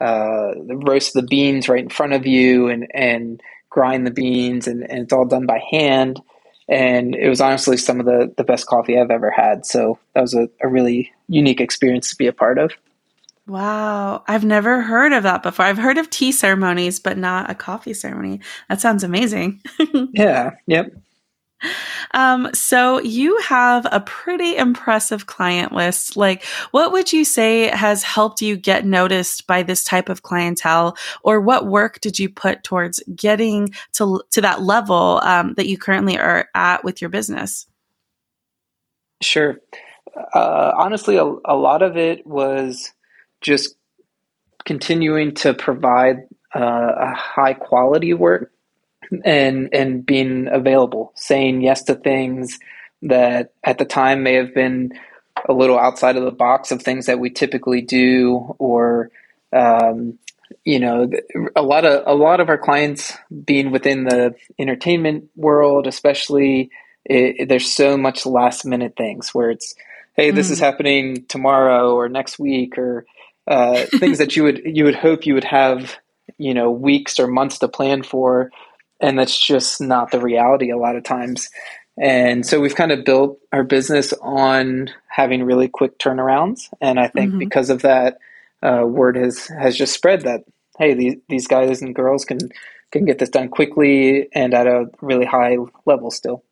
uh, 0.00 0.52
roast 0.56 1.14
the 1.14 1.22
beans 1.22 1.68
right 1.68 1.82
in 1.82 1.90
front 1.90 2.12
of 2.12 2.26
you 2.26 2.68
and 2.68 2.86
and 2.94 3.40
grind 3.70 4.06
the 4.06 4.12
beans, 4.12 4.68
and, 4.68 4.82
and 4.88 5.00
it's 5.00 5.12
all 5.12 5.26
done 5.26 5.46
by 5.46 5.60
hand 5.70 6.20
and 6.68 7.14
it 7.14 7.28
was 7.28 7.40
honestly 7.40 7.76
some 7.76 8.00
of 8.00 8.06
the, 8.06 8.32
the 8.36 8.44
best 8.44 8.66
coffee 8.66 8.98
I've 8.98 9.10
ever 9.10 9.30
had. 9.30 9.64
So 9.64 9.98
that 10.14 10.22
was 10.22 10.34
a, 10.34 10.48
a 10.60 10.68
really 10.68 11.12
unique 11.28 11.60
experience 11.60 12.10
to 12.10 12.16
be 12.16 12.26
a 12.26 12.32
part 12.32 12.58
of. 12.58 12.72
Wow. 13.46 14.24
I've 14.26 14.44
never 14.44 14.82
heard 14.82 15.12
of 15.12 15.22
that 15.22 15.42
before. 15.42 15.64
I've 15.64 15.78
heard 15.78 15.98
of 15.98 16.10
tea 16.10 16.32
ceremonies, 16.32 16.98
but 16.98 17.16
not 17.16 17.50
a 17.50 17.54
coffee 17.54 17.94
ceremony. 17.94 18.40
That 18.68 18.80
sounds 18.80 19.04
amazing. 19.04 19.62
yeah. 20.12 20.50
Yep. 20.66 20.92
Um, 22.12 22.50
so 22.52 23.00
you 23.00 23.38
have 23.40 23.86
a 23.90 24.00
pretty 24.00 24.56
impressive 24.56 25.26
client 25.26 25.72
list. 25.72 26.16
Like, 26.16 26.44
what 26.70 26.92
would 26.92 27.12
you 27.12 27.24
say 27.24 27.68
has 27.68 28.02
helped 28.02 28.42
you 28.42 28.56
get 28.56 28.84
noticed 28.84 29.46
by 29.46 29.62
this 29.62 29.82
type 29.84 30.08
of 30.08 30.22
clientele, 30.22 30.96
or 31.22 31.40
what 31.40 31.66
work 31.66 32.00
did 32.00 32.18
you 32.18 32.28
put 32.28 32.62
towards 32.62 33.02
getting 33.14 33.70
to 33.94 34.22
to 34.32 34.40
that 34.42 34.62
level 34.62 35.20
um, 35.22 35.54
that 35.54 35.66
you 35.66 35.78
currently 35.78 36.18
are 36.18 36.48
at 36.54 36.84
with 36.84 37.00
your 37.00 37.10
business? 37.10 37.66
Sure. 39.22 39.58
Uh, 40.34 40.72
honestly, 40.76 41.16
a, 41.16 41.24
a 41.24 41.56
lot 41.56 41.82
of 41.82 41.96
it 41.96 42.26
was 42.26 42.92
just 43.46 43.76
continuing 44.64 45.32
to 45.32 45.54
provide 45.54 46.26
uh, 46.54 46.92
a 46.98 47.14
high 47.14 47.54
quality 47.54 48.12
work 48.12 48.52
and 49.24 49.68
and 49.72 50.04
being 50.04 50.48
available, 50.50 51.12
saying 51.14 51.62
yes 51.62 51.84
to 51.84 51.94
things 51.94 52.58
that 53.02 53.52
at 53.62 53.78
the 53.78 53.84
time 53.84 54.24
may 54.24 54.34
have 54.34 54.52
been 54.52 54.92
a 55.48 55.52
little 55.52 55.78
outside 55.78 56.16
of 56.16 56.24
the 56.24 56.32
box 56.32 56.72
of 56.72 56.82
things 56.82 57.06
that 57.06 57.20
we 57.20 57.30
typically 57.30 57.82
do, 57.82 58.56
or 58.58 59.10
um, 59.52 60.18
you 60.64 60.80
know, 60.80 61.08
a 61.54 61.62
lot 61.62 61.84
of 61.84 62.02
a 62.06 62.14
lot 62.14 62.40
of 62.40 62.48
our 62.48 62.58
clients 62.58 63.16
being 63.44 63.70
within 63.70 64.04
the 64.04 64.34
entertainment 64.58 65.30
world, 65.36 65.86
especially, 65.86 66.70
it, 67.04 67.48
there's 67.48 67.72
so 67.72 67.96
much 67.96 68.26
last 68.26 68.64
minute 68.64 68.94
things 68.96 69.32
where 69.32 69.50
it's, 69.50 69.76
hey, 70.16 70.32
this 70.32 70.48
mm. 70.48 70.52
is 70.52 70.58
happening 70.58 71.26
tomorrow 71.28 71.94
or 71.94 72.08
next 72.08 72.40
week, 72.40 72.76
or 72.76 73.06
uh, 73.46 73.84
things 73.98 74.18
that 74.18 74.36
you 74.36 74.44
would 74.44 74.62
you 74.64 74.84
would 74.84 74.96
hope 74.96 75.26
you 75.26 75.34
would 75.34 75.44
have, 75.44 75.96
you 76.38 76.54
know, 76.54 76.70
weeks 76.70 77.18
or 77.18 77.26
months 77.26 77.58
to 77.60 77.68
plan 77.68 78.02
for 78.02 78.50
and 79.00 79.18
that's 79.18 79.38
just 79.38 79.80
not 79.80 80.10
the 80.10 80.20
reality 80.20 80.70
a 80.70 80.78
lot 80.78 80.96
of 80.96 81.04
times. 81.04 81.50
And 81.98 82.44
so 82.44 82.60
we've 82.60 82.74
kind 82.74 82.92
of 82.92 83.04
built 83.04 83.38
our 83.52 83.64
business 83.64 84.12
on 84.20 84.90
having 85.08 85.42
really 85.42 85.68
quick 85.68 85.98
turnarounds, 85.98 86.68
and 86.80 87.00
I 87.00 87.08
think 87.08 87.30
mm-hmm. 87.30 87.38
because 87.38 87.70
of 87.70 87.82
that, 87.82 88.18
uh, 88.62 88.84
word 88.86 89.16
has 89.16 89.46
has 89.46 89.76
just 89.76 89.94
spread 89.94 90.22
that 90.22 90.44
hey, 90.78 90.94
these 90.94 91.16
these 91.28 91.46
guys 91.46 91.80
and 91.80 91.94
girls 91.94 92.24
can 92.24 92.38
can 92.90 93.06
get 93.06 93.18
this 93.18 93.30
done 93.30 93.48
quickly 93.48 94.28
and 94.34 94.52
at 94.52 94.66
a 94.66 94.90
really 95.00 95.24
high 95.24 95.56
level 95.86 96.10
still. 96.10 96.42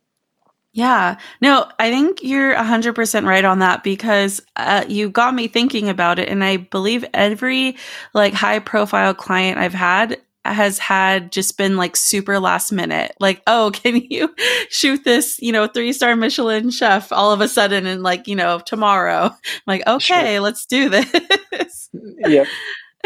Yeah. 0.74 1.18
No, 1.40 1.70
I 1.78 1.90
think 1.90 2.24
you're 2.24 2.52
100% 2.54 3.26
right 3.26 3.44
on 3.44 3.60
that 3.60 3.84
because 3.84 4.42
uh, 4.56 4.84
you 4.88 5.08
got 5.08 5.32
me 5.32 5.46
thinking 5.46 5.88
about 5.88 6.18
it. 6.18 6.28
And 6.28 6.42
I 6.42 6.56
believe 6.56 7.04
every 7.14 7.76
like 8.12 8.34
high 8.34 8.58
profile 8.58 9.14
client 9.14 9.58
I've 9.58 9.72
had 9.72 10.20
has 10.44 10.78
had 10.78 11.30
just 11.30 11.56
been 11.56 11.76
like 11.76 11.96
super 11.96 12.40
last 12.40 12.72
minute. 12.72 13.14
Like, 13.20 13.40
oh, 13.46 13.70
can 13.74 14.02
you 14.10 14.34
shoot 14.68 15.04
this, 15.04 15.38
you 15.40 15.52
know, 15.52 15.68
three 15.68 15.92
star 15.92 16.16
Michelin 16.16 16.70
chef 16.70 17.12
all 17.12 17.32
of 17.32 17.40
a 17.40 17.48
sudden 17.48 17.86
and 17.86 18.02
like, 18.02 18.26
you 18.26 18.34
know, 18.34 18.58
tomorrow? 18.58 19.26
I'm 19.26 19.62
like, 19.68 19.86
okay, 19.86 20.34
sure. 20.34 20.40
let's 20.40 20.66
do 20.66 20.88
this. 20.88 21.88
Yep. 22.26 22.48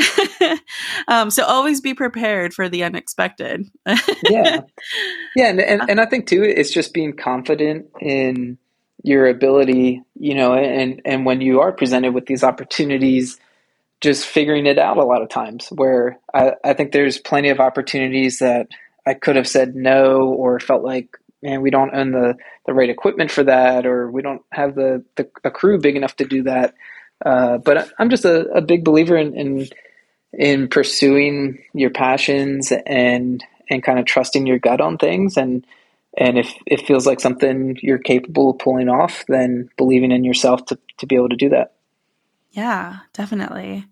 um, 1.09 1.31
so 1.31 1.45
always 1.45 1.81
be 1.81 1.95
prepared 1.95 2.55
for 2.55 2.69
the 2.69 2.85
unexpected. 2.85 3.69
yeah. 4.25 4.61
Yeah. 5.37 5.51
And, 5.51 5.61
and, 5.61 5.91
and 5.91 6.01
I 6.01 6.07
think 6.07 6.27
too, 6.27 6.43
it's 6.43 6.71
just 6.71 6.93
being 6.93 7.13
confident 7.13 7.91
in 8.01 8.59
your 9.05 9.29
ability, 9.29 10.03
you 10.19 10.35
know, 10.35 10.55
and, 10.55 11.01
and 11.05 11.25
when 11.25 11.41
you 11.41 11.61
are 11.61 11.71
presented 11.71 12.13
with 12.13 12.27
these 12.27 12.43
opportunities, 12.43 13.39
just 14.01 14.27
figuring 14.27 14.67
it 14.67 14.79
out 14.79 14.97
a 14.97 15.05
lot 15.05 15.23
of 15.23 15.29
times 15.29 15.69
where 15.69 16.19
I, 16.35 16.53
I 16.65 16.73
think 16.73 16.91
there's 16.91 17.19
plenty 17.19 17.51
of 17.51 17.61
opportunities 17.61 18.41
that 18.41 18.69
I 19.07 19.15
could 19.15 19.37
have 19.37 19.47
said 19.47 19.77
no 19.77 20.29
or 20.29 20.59
felt 20.59 20.83
like, 20.83 21.17
man, 21.43 21.63
we 21.63 21.71
don't 21.71 21.95
own 21.95 22.11
the, 22.11 22.35
the 22.67 22.73
right 22.75 22.91
equipment 22.91 23.31
for 23.31 23.45
that 23.45 23.87
or 23.87 24.11
we 24.11 24.23
don't 24.23 24.43
have 24.51 24.75
the, 24.75 25.05
the 25.17 25.31
a 25.45 25.51
crew 25.51 25.79
big 25.79 25.95
enough 25.95 26.17
to 26.17 26.25
do 26.25 26.43
that. 26.45 26.75
Uh, 27.25 27.59
but 27.59 27.93
I'm 27.99 28.11
just 28.11 28.25
a, 28.25 28.49
a 28.51 28.61
big 28.61 28.85
believer 28.85 29.17
in, 29.17 29.37
in, 29.37 29.69
in 30.33 30.69
pursuing 30.69 31.63
your 31.73 31.91
passions 31.91 32.73
and 32.87 33.45
and 33.71 33.83
kind 33.83 33.99
of 33.99 34.07
trusting 34.07 34.47
your 34.47 34.59
gut 34.59 34.81
on 34.81 34.99
things 34.99 35.37
and 35.37 35.67
and 36.17 36.39
if 36.39 36.53
it 36.67 36.87
feels 36.87 37.07
like 37.07 37.21
something 37.21 37.79
you're 37.81 37.99
capable 37.99 38.51
of 38.51 38.59
pulling 38.59 38.89
off, 38.89 39.25
then 39.29 39.71
believing 39.77 40.11
in 40.11 40.25
yourself 40.25 40.65
to, 40.67 40.79
to 40.99 41.07
be 41.07 41.15
able 41.15 41.29
to 41.29 41.37
do 41.37 41.51
that. 41.51 41.75
Yeah, 42.51 42.99
definitely. 43.13 43.87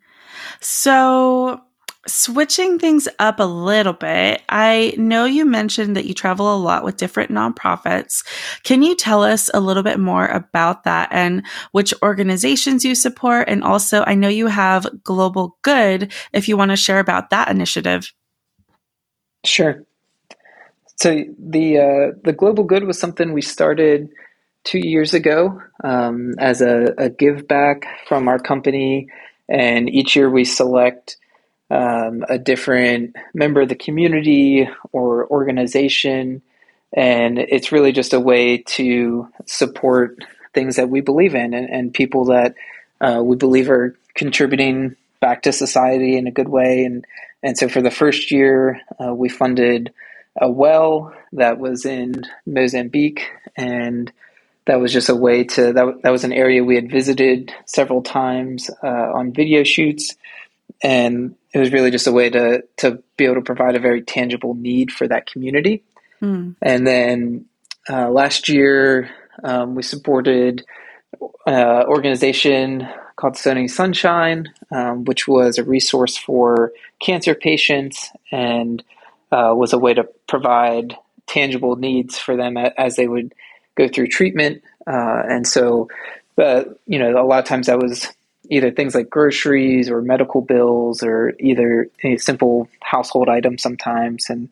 So, 0.61 1.61
switching 2.07 2.79
things 2.79 3.09
up 3.19 3.41
a 3.41 3.45
little 3.45 3.93
bit, 3.93 4.43
I 4.49 4.95
know 4.97 5.25
you 5.25 5.45
mentioned 5.45 5.97
that 5.97 6.07
you 6.07 6.15
travel 6.15 6.55
a 6.55 6.57
lot 6.57 6.85
with 6.85 6.97
different 6.97 7.31
nonprofits. 7.31 8.25
Can 8.63 8.83
you 8.83 8.95
tell 8.95 9.23
us 9.23 9.51
a 9.53 9.61
little 9.61 9.83
bit 9.83 9.99
more 9.99 10.27
about 10.27 10.85
that 10.85 11.09
and 11.13 11.45
which 11.73 11.95
organizations 12.03 12.85
you 12.85 12.95
support? 12.95 13.49
And 13.49 13.63
also, 13.63 14.05
I 14.07 14.15
know 14.15 14.29
you 14.29 14.47
have 14.47 14.87
Global 15.03 15.57
Good 15.63 16.13
if 16.33 16.49
you 16.49 16.57
want 16.57 16.71
to 16.71 16.77
share 16.77 17.01
about 17.01 17.31
that 17.31 17.49
initiative. 17.49 18.13
Sure. 19.45 19.85
So 20.97 21.25
the 21.39 21.79
uh, 21.79 22.19
the 22.25 22.33
Global 22.33 22.65
Good 22.65 22.85
was 22.85 22.99
something 22.99 23.33
we 23.33 23.43
started 23.43 24.09
two 24.65 24.81
years 24.81 25.15
ago 25.15 25.63
um, 25.85 26.35
as 26.39 26.61
a, 26.61 26.93
a, 26.99 27.09
give 27.09 27.47
back 27.47 27.87
from 28.09 28.27
our 28.27 28.39
company. 28.39 29.09
And 29.49 29.89
each 29.89 30.17
year 30.17 30.29
we 30.29 30.45
select 30.45 31.19
um, 31.71 32.25
a 32.29 32.39
different 32.39 33.17
member 33.35 33.61
of 33.61 33.69
the 33.69 33.75
community 33.75 34.69
or 34.93 35.27
organization. 35.29 36.43
And 36.93 37.39
it's 37.39 37.73
really 37.73 37.93
just 37.93 38.13
a 38.13 38.21
way 38.21 38.59
to 38.59 39.29
support 39.47 40.19
things 40.55 40.77
that 40.77 40.89
we 40.89 41.01
believe 41.01 41.35
in 41.35 41.55
and, 41.55 41.69
and 41.69 41.93
people 41.93 42.27
that 42.27 42.55
uh, 43.01 43.21
we 43.23 43.37
believe 43.37 43.69
are 43.69 43.97
contributing 44.15 44.97
back 45.21 45.43
to 45.43 45.53
society 45.53 46.17
in 46.17 46.27
a 46.27 46.31
good 46.31 46.49
way. 46.49 46.85
And, 46.85 47.05
and 47.43 47.59
so 47.59 47.69
for 47.69 47.83
the 47.83 47.91
first 47.91 48.31
year, 48.31 48.81
uh, 48.99 49.15
we 49.15 49.29
funded 49.29 49.93
a 50.41 50.51
well 50.51 51.15
that 51.33 51.59
was 51.59 51.85
in 51.85 52.25
Mozambique 52.47 53.29
and 53.57 54.13
that 54.67 54.81
was 54.81 54.93
just 54.93 55.09
a 55.09 55.15
way 55.15 55.45
to 55.45 55.73
that, 55.73 56.03
that 56.03 56.11
was 56.11 56.25
an 56.25 56.33
area 56.33 56.63
we 56.63 56.75
had 56.75 56.91
visited 56.91 57.53
several 57.67 58.03
times 58.03 58.69
uh, 58.83 58.87
on 58.87 59.33
video 59.33 59.63
shoots 59.63 60.15
and 60.83 61.35
it 61.57 61.61
was 61.61 61.73
really 61.73 61.91
just 61.91 62.07
a 62.07 62.13
way 62.13 62.29
to 62.29 62.63
to 62.77 63.03
be 63.17 63.25
able 63.25 63.37
to 63.37 63.41
provide 63.41 63.75
a 63.75 63.81
very 63.81 64.03
tangible 64.03 64.55
need 64.55 64.93
for 64.93 65.09
that 65.09 65.27
community 65.27 65.83
mm. 66.23 66.55
and 66.63 66.87
then 66.87 67.47
uh, 67.89 68.11
last 68.11 68.49
year 68.49 69.11
um, 69.43 69.75
we 69.75 69.83
supported 69.83 70.65
an 71.47 71.55
uh, 71.55 71.85
organization 71.87 72.87
called 73.17 73.35
Sony 73.35 73.69
Sunshine, 73.69 74.53
um, 74.71 75.05
which 75.05 75.27
was 75.27 75.59
a 75.59 75.65
resource 75.65 76.17
for 76.17 76.73
cancer 77.01 77.35
patients 77.35 78.11
and 78.31 78.83
uh, 79.33 79.53
was 79.55 79.73
a 79.73 79.79
way 79.79 79.95
to 79.95 80.05
provide 80.29 80.97
tangible 81.27 81.77
needs 81.77 82.19
for 82.19 82.37
them 82.37 82.57
as 82.57 82.97
they 82.97 83.09
would 83.09 83.35
go 83.75 83.89
through 83.89 84.07
treatment. 84.07 84.63
Uh, 84.87 85.23
and 85.29 85.47
so, 85.47 85.89
uh, 86.39 86.65
you 86.87 86.99
know, 86.99 87.21
a 87.21 87.25
lot 87.25 87.39
of 87.39 87.47
times 87.47 87.67
that 87.67 87.79
was 87.79 88.09
either 88.51 88.71
things 88.71 88.95
like 88.95 89.11
groceries 89.11 89.91
or 89.91 90.03
medical 90.03 90.41
bills 90.41 91.03
or 91.03 91.35
either 91.41 91.89
a 92.03 92.17
simple 92.17 92.69
household 92.81 93.29
items 93.29 93.63
sometimes. 93.63 94.31
And 94.31 94.51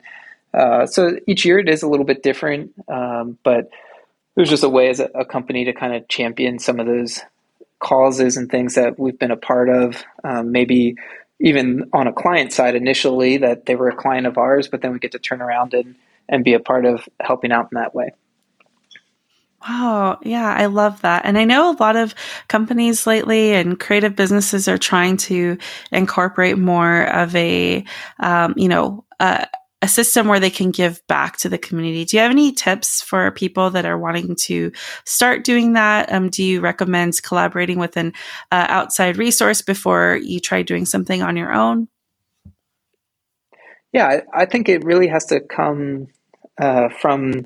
uh, 0.53 0.85
so 0.85 1.17
each 1.27 1.45
year 1.45 1.59
it 1.59 1.69
is 1.69 1.83
a 1.83 1.87
little 1.87 2.05
bit 2.05 2.23
different, 2.23 2.73
um, 2.87 3.37
but 3.43 3.69
it 4.35 4.39
was 4.39 4.49
just 4.49 4.63
a 4.63 4.69
way 4.69 4.89
as 4.89 4.99
a, 4.99 5.05
a, 5.15 5.25
company 5.25 5.65
to 5.65 5.73
kind 5.73 5.93
of 5.93 6.07
champion 6.07 6.59
some 6.59 6.79
of 6.79 6.85
those 6.85 7.21
causes 7.79 8.37
and 8.37 8.49
things 8.49 8.75
that 8.75 8.97
we've 8.97 9.19
been 9.19 9.31
a 9.31 9.37
part 9.37 9.69
of. 9.69 10.03
Um, 10.23 10.51
maybe 10.51 10.95
even 11.39 11.89
on 11.93 12.07
a 12.07 12.13
client 12.13 12.53
side 12.53 12.75
initially 12.75 13.37
that 13.37 13.65
they 13.65 13.75
were 13.75 13.89
a 13.89 13.95
client 13.95 14.27
of 14.27 14.37
ours, 14.37 14.67
but 14.67 14.81
then 14.81 14.93
we 14.93 14.99
get 14.99 15.11
to 15.11 15.19
turn 15.19 15.41
around 15.41 15.73
and, 15.73 15.95
and 16.29 16.43
be 16.43 16.53
a 16.53 16.59
part 16.59 16.85
of 16.85 17.07
helping 17.19 17.51
out 17.51 17.69
in 17.71 17.75
that 17.75 17.93
way. 17.93 18.11
Wow. 19.67 20.19
Yeah, 20.21 20.53
I 20.53 20.67
love 20.67 21.01
that. 21.01 21.25
And 21.25 21.37
I 21.37 21.45
know 21.45 21.71
a 21.71 21.79
lot 21.79 21.95
of 21.95 22.13
companies 22.47 23.07
lately 23.07 23.53
and 23.53 23.79
creative 23.79 24.15
businesses 24.15 24.67
are 24.67 24.77
trying 24.77 25.17
to 25.17 25.57
incorporate 25.91 26.57
more 26.57 27.03
of 27.03 27.35
a, 27.35 27.83
um, 28.19 28.53
you 28.57 28.67
know, 28.67 29.05
uh, 29.19 29.45
a 29.81 29.87
system 29.87 30.27
where 30.27 30.39
they 30.39 30.49
can 30.49 30.71
give 30.71 31.05
back 31.07 31.37
to 31.37 31.49
the 31.49 31.57
community. 31.57 32.05
Do 32.05 32.17
you 32.17 32.21
have 32.21 32.31
any 32.31 32.51
tips 32.51 33.01
for 33.01 33.31
people 33.31 33.71
that 33.71 33.85
are 33.85 33.97
wanting 33.97 34.35
to 34.41 34.71
start 35.03 35.43
doing 35.43 35.73
that? 35.73 36.11
Um, 36.11 36.29
do 36.29 36.43
you 36.43 36.59
recommend 36.59 37.21
collaborating 37.23 37.79
with 37.79 37.97
an 37.97 38.13
uh, 38.51 38.65
outside 38.69 39.17
resource 39.17 39.61
before 39.61 40.19
you 40.21 40.39
try 40.39 40.61
doing 40.61 40.85
something 40.85 41.21
on 41.21 41.37
your 41.37 41.53
own? 41.53 41.87
Yeah, 43.93 44.07
I, 44.07 44.41
I 44.41 44.45
think 44.45 44.69
it 44.69 44.83
really 44.83 45.07
has 45.07 45.25
to 45.27 45.39
come 45.39 46.07
uh, 46.59 46.89
from 46.89 47.45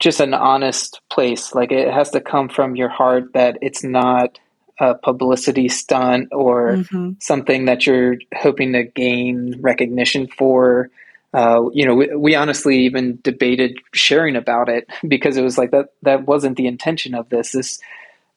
just 0.00 0.20
an 0.20 0.34
honest 0.34 1.00
place. 1.10 1.54
Like 1.54 1.70
it 1.70 1.92
has 1.92 2.10
to 2.10 2.20
come 2.20 2.48
from 2.48 2.74
your 2.74 2.88
heart 2.88 3.34
that 3.34 3.58
it's 3.60 3.84
not 3.84 4.38
a 4.80 4.94
publicity 4.94 5.68
stunt 5.68 6.30
or 6.32 6.72
mm-hmm. 6.72 7.12
something 7.20 7.66
that 7.66 7.86
you're 7.86 8.16
hoping 8.34 8.72
to 8.72 8.82
gain 8.82 9.60
recognition 9.60 10.26
for. 10.26 10.90
uh, 11.34 11.68
you 11.72 11.86
know, 11.86 11.94
we, 11.94 12.08
we, 12.16 12.34
honestly 12.34 12.78
even 12.78 13.20
debated 13.22 13.76
sharing 13.92 14.34
about 14.34 14.68
it 14.68 14.88
because 15.06 15.36
it 15.36 15.42
was 15.42 15.56
like 15.56 15.70
that 15.70 15.92
that 16.02 16.26
wasn't 16.26 16.56
the 16.56 16.66
intention 16.66 17.14
of 17.14 17.28
this. 17.28 17.52
This 17.52 17.78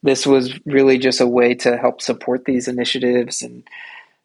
this 0.04 0.28
was 0.28 0.60
really 0.66 0.98
just 0.98 1.22
a 1.22 1.26
way 1.26 1.56
to 1.56 1.78
help 1.78 2.02
support 2.02 2.46
these 2.46 2.68
initiatives 2.68 3.42
and 3.42 3.64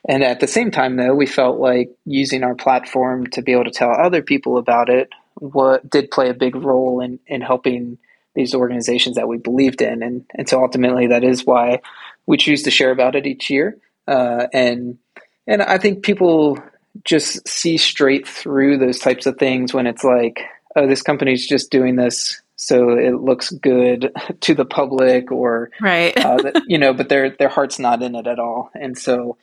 and 0.09 0.23
at 0.23 0.41
the 0.41 0.47
same 0.47 0.71
time 0.71 0.97
though 0.97 1.15
we 1.15 1.27
felt 1.27 1.59
like 1.59 1.91
using 2.05 2.43
our 2.43 2.55
platform 2.55 3.27
to 3.29 3.43
be 3.43 3.53
able 3.53 3.65
to 3.65 3.71
tell 3.71 3.91
other 3.91 4.23
people 4.23 4.59
about 4.59 4.89
it 4.89 5.09
what 5.39 5.89
did 5.89 6.11
play 6.11 6.29
a 6.29 6.35
big 6.35 6.55
role 6.55 7.01
in 7.01 7.19
in 7.27 7.41
helping 7.41 7.99
these 8.39 8.55
organizations 8.55 9.17
that 9.17 9.27
we 9.27 9.37
believed 9.37 9.83
in. 9.83 10.03
And 10.03 10.25
and 10.35 10.49
so 10.49 10.63
ultimately 10.63 11.09
that 11.09 11.25
is 11.25 11.45
why 11.45 11.81
we 12.27 12.37
choose 12.37 12.63
to 12.63 12.71
share 12.71 12.93
about 12.93 13.17
it 13.17 13.27
each 13.27 13.51
year. 13.51 13.79
Uh, 14.07 14.47
and 14.53 14.99
and 15.47 15.61
I 15.61 15.79
think 15.79 16.05
people 16.05 16.63
just 17.05 17.47
see 17.49 17.77
straight 17.77 18.29
through 18.29 18.79
those 18.79 19.01
types 19.01 19.27
of 19.27 19.39
things 19.39 19.75
when 19.75 19.87
it's 19.87 20.05
like 20.05 20.41
oh 20.77 20.87
this 20.87 21.03
company's 21.03 21.47
just 21.47 21.71
doing 21.71 21.97
this 21.97 22.41
so 22.57 22.91
it 22.91 23.21
looks 23.21 23.51
good 23.51 24.13
to 24.41 24.55
the 24.55 24.65
public 24.65 25.31
or 25.31 25.71
right. 25.81 26.17
uh, 26.17 26.53
you 26.67 26.79
know 26.79 26.95
but 26.95 27.09
their 27.09 27.31
their 27.31 27.49
heart's 27.49 27.79
not 27.79 28.03
in 28.03 28.15
it 28.15 28.27
at 28.27 28.39
all. 28.39 28.71
And 28.75 28.97
so 28.97 29.37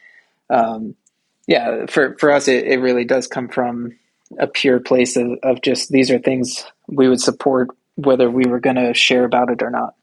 um, 0.49 0.95
yeah 1.47 1.85
for 1.87 2.15
for 2.17 2.31
us 2.31 2.47
it, 2.47 2.65
it 2.65 2.79
really 2.79 3.03
does 3.03 3.27
come 3.27 3.49
from 3.49 3.97
a 4.39 4.47
pure 4.47 4.79
place 4.79 5.17
of, 5.17 5.37
of 5.43 5.61
just 5.61 5.89
these 5.89 6.11
are 6.11 6.19
things 6.19 6.65
we 6.87 7.07
would 7.07 7.21
support 7.21 7.69
whether 7.95 8.29
we 8.29 8.45
were 8.45 8.59
going 8.59 8.75
to 8.75 8.93
share 8.93 9.23
about 9.23 9.49
it 9.49 9.61
or 9.61 9.69
not 9.69 9.95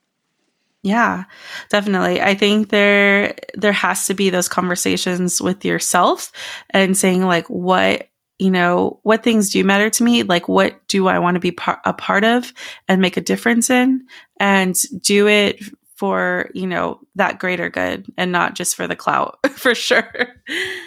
yeah, 0.84 1.24
definitely. 1.68 2.20
I 2.20 2.34
think 2.34 2.70
there 2.70 3.36
there 3.54 3.72
has 3.72 4.08
to 4.08 4.14
be 4.14 4.30
those 4.30 4.48
conversations 4.48 5.40
with 5.40 5.64
yourself 5.64 6.32
and 6.70 6.98
saying 6.98 7.24
like 7.24 7.46
what 7.46 8.08
you 8.38 8.50
know, 8.50 8.98
what 9.04 9.22
things 9.22 9.50
do 9.50 9.62
matter 9.62 9.88
to 9.88 10.02
me? 10.02 10.24
Like, 10.24 10.48
what 10.48 10.88
do 10.88 11.06
I 11.06 11.20
want 11.20 11.36
to 11.36 11.40
be 11.40 11.52
par- 11.52 11.80
a 11.84 11.92
part 11.92 12.24
of 12.24 12.52
and 12.88 13.00
make 13.00 13.16
a 13.16 13.20
difference 13.20 13.70
in? 13.70 14.04
And 14.40 14.74
do 15.00 15.28
it 15.28 15.62
for, 15.94 16.50
you 16.52 16.66
know, 16.66 16.98
that 17.14 17.38
greater 17.38 17.70
good 17.70 18.12
and 18.16 18.32
not 18.32 18.56
just 18.56 18.74
for 18.74 18.88
the 18.88 18.96
clout, 18.96 19.38
for 19.50 19.76
sure. 19.76 20.34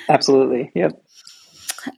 Absolutely. 0.10 0.70
Yep. 0.75 1.02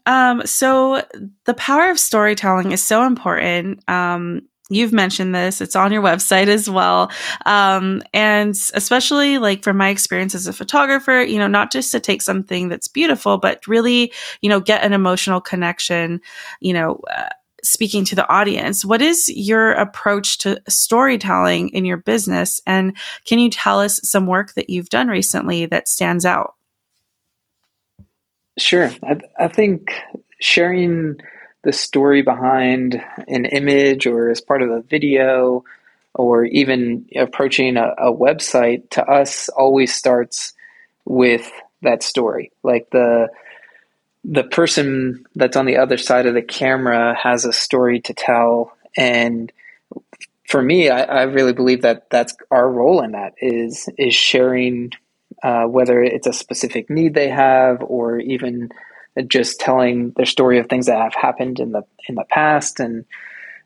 Um, 0.06 0.46
so 0.46 1.04
the 1.46 1.54
power 1.54 1.90
of 1.90 2.00
storytelling 2.00 2.72
is 2.72 2.84
so 2.84 3.06
important. 3.06 3.84
Um, 3.90 4.42
you've 4.70 4.94
mentioned 4.94 5.34
this. 5.34 5.62
It's 5.62 5.76
on 5.76 5.92
your 5.92 6.02
website 6.02 6.48
as 6.48 6.70
well. 6.70 7.12
Um, 7.46 8.02
and 8.14 8.50
especially 8.74 9.38
like 9.38 9.64
from 9.64 9.78
my 9.78 9.90
experience 9.90 10.36
as 10.36 10.48
a 10.48 10.54
photographer 10.54 11.22
you 11.22 11.38
know 11.38 11.48
not 11.48 11.72
just 11.72 11.92
to 11.92 12.00
take 12.00 12.22
something 12.22 12.68
that's 12.68 12.88
beautiful 12.88 13.38
but 13.38 13.66
really 13.68 14.12
you 14.42 14.50
know 14.50 14.60
get 14.60 14.84
an 14.84 14.94
emotional 14.94 15.40
connection 15.42 16.20
you 16.60 16.74
know 16.74 17.00
uh, 17.16 17.30
speaking 17.64 18.06
to 18.06 18.16
the 18.16 18.28
audience. 18.30 18.86
What 18.86 19.02
is 19.02 19.30
your 19.30 19.72
approach 19.72 20.38
to 20.40 20.62
storytelling 20.68 21.70
in 21.70 21.86
your 21.86 21.98
business? 21.98 22.62
And 22.66 22.96
can 23.26 23.40
you 23.40 23.50
tell 23.50 23.80
us 23.80 24.00
some 24.04 24.28
work 24.28 24.54
that 24.54 24.70
you've 24.70 24.90
done 24.90 25.08
recently 25.08 25.66
that 25.68 25.88
stands 25.88 26.26
out 26.26 26.56
sure. 28.58 28.92
I, 29.04 29.20
I 29.40 29.48
think 29.48 29.94
sharing 30.40 31.20
the 31.64 31.74
story 31.74 32.22
behind 32.22 33.04
an 33.28 33.46
image 33.46 34.08
or 34.08 34.30
as 34.30 34.42
part 34.42 34.62
of 34.62 34.70
a 34.70 34.82
video 34.82 35.64
or 36.14 36.46
even 36.46 37.06
approaching 37.16 37.78
a, 37.78 37.94
a 37.98 38.14
website 38.14 38.90
to 38.92 39.04
us 39.04 39.50
always 39.50 39.94
starts 39.94 40.54
with 41.06 41.52
that 41.82 42.04
story. 42.04 42.52
Like 42.64 42.90
the 42.92 43.30
the 44.24 44.44
person 44.44 45.26
that's 45.36 45.56
on 45.56 45.66
the 45.66 45.78
other 45.78 45.98
side 45.98 46.26
of 46.26 46.34
the 46.34 46.42
camera 46.42 47.16
has 47.16 47.46
a 47.46 47.54
story 47.54 48.02
to 48.02 48.14
tell. 48.14 48.76
And 48.98 49.52
for 50.48 50.62
me 50.62 50.90
I, 50.90 51.04
I 51.04 51.22
really 51.24 51.54
believe 51.54 51.84
that 51.84 52.10
that's 52.10 52.36
our 52.50 52.70
role 52.70 53.02
in 53.02 53.12
that 53.12 53.36
is 53.40 53.90
is 53.98 54.16
sharing 54.16 54.92
uh, 55.44 55.64
whether 55.64 56.02
it's 56.02 56.28
a 56.28 56.34
specific 56.34 56.90
need 56.90 57.14
they 57.14 57.30
have 57.30 57.82
or 57.82 58.20
even 58.20 58.70
just 59.28 59.60
telling 59.60 60.12
their 60.16 60.26
story 60.26 60.60
of 60.60 60.68
things 60.68 60.86
that 60.86 61.02
have 61.02 61.16
happened 61.16 61.60
in 61.60 61.72
the 61.72 61.84
in 62.08 62.16
the 62.16 62.26
past. 62.30 62.80
And 62.80 63.06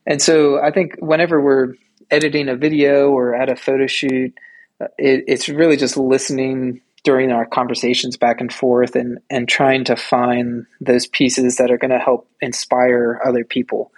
and 0.05 0.21
so 0.21 0.61
I 0.61 0.71
think 0.71 0.95
whenever 0.99 1.41
we're 1.41 1.75
editing 2.09 2.49
a 2.49 2.55
video 2.55 3.09
or 3.09 3.35
at 3.35 3.49
a 3.49 3.55
photo 3.55 3.87
shoot, 3.87 4.33
uh, 4.79 4.87
it, 4.97 5.25
it's 5.27 5.49
really 5.49 5.77
just 5.77 5.97
listening 5.97 6.81
during 7.03 7.31
our 7.31 7.45
conversations 7.45 8.15
back 8.17 8.41
and 8.41 8.53
forth 8.53 8.95
and 8.95 9.19
and 9.29 9.47
trying 9.47 9.83
to 9.85 9.95
find 9.95 10.65
those 10.79 11.07
pieces 11.07 11.57
that 11.57 11.71
are 11.71 11.77
going 11.77 11.91
to 11.91 11.99
help 11.99 12.29
inspire 12.41 13.21
other 13.25 13.43
people. 13.43 13.91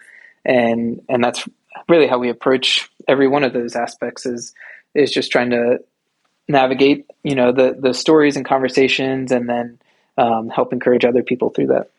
And 0.46 1.02
and 1.10 1.24
that's 1.24 1.48
really 1.90 2.08
how 2.08 2.18
we 2.18 2.30
approach 2.30 2.90
every 3.08 3.28
one 3.28 3.44
of 3.44 3.54
those 3.54 3.76
aspects 3.76 4.26
is 4.26 4.54
is 4.96 5.12
just 5.12 5.32
trying 5.32 5.50
to 5.52 5.80
navigate 6.48 7.06
you 7.24 7.36
know 7.36 7.52
the 7.52 7.78
the 7.80 7.94
stories 7.94 8.36
and 8.36 8.46
conversations 8.46 9.32
and 9.32 9.48
then 9.50 9.80
um, 10.18 10.50
help 10.50 10.74
encourage 10.74 11.06
other 11.06 11.24
people 11.24 11.50
through 11.50 11.68
that. 11.68 11.90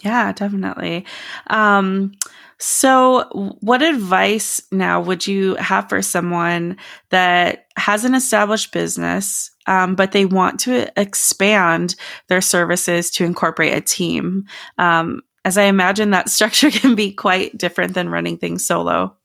Yeah, 0.00 0.32
definitely. 0.32 1.06
Um, 1.48 2.12
so, 2.58 3.56
what 3.60 3.82
advice 3.82 4.62
now 4.70 5.00
would 5.00 5.26
you 5.26 5.54
have 5.56 5.88
for 5.88 6.02
someone 6.02 6.76
that 7.10 7.66
has 7.76 8.04
an 8.04 8.14
established 8.14 8.72
business, 8.72 9.50
um, 9.66 9.94
but 9.94 10.12
they 10.12 10.26
want 10.26 10.60
to 10.60 10.92
expand 11.00 11.94
their 12.28 12.40
services 12.40 13.10
to 13.12 13.24
incorporate 13.24 13.74
a 13.74 13.80
team? 13.80 14.44
Um, 14.78 15.22
as 15.44 15.58
I 15.58 15.64
imagine 15.64 16.10
that 16.10 16.28
structure 16.30 16.70
can 16.70 16.94
be 16.94 17.12
quite 17.12 17.56
different 17.56 17.94
than 17.94 18.08
running 18.08 18.38
things 18.38 18.64
solo. 18.64 19.16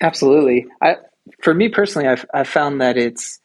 Absolutely. 0.00 0.66
I, 0.82 0.96
for 1.46 1.54
me 1.54 1.68
personally, 1.68 2.08
I've, 2.08 2.26
I've 2.34 2.48
found 2.48 2.80
that 2.80 2.96
it's 2.96 3.38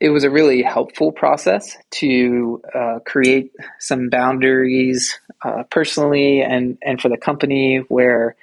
it 0.00 0.08
was 0.08 0.24
a 0.24 0.30
really 0.30 0.62
helpful 0.62 1.12
process 1.12 1.76
to 1.90 2.62
uh, 2.74 3.00
create 3.04 3.52
some 3.78 4.08
boundaries 4.08 5.20
uh, 5.42 5.64
personally 5.64 6.40
and 6.40 6.78
and 6.80 6.98
for 6.98 7.10
the 7.10 7.18
company 7.18 7.84
where 7.88 8.36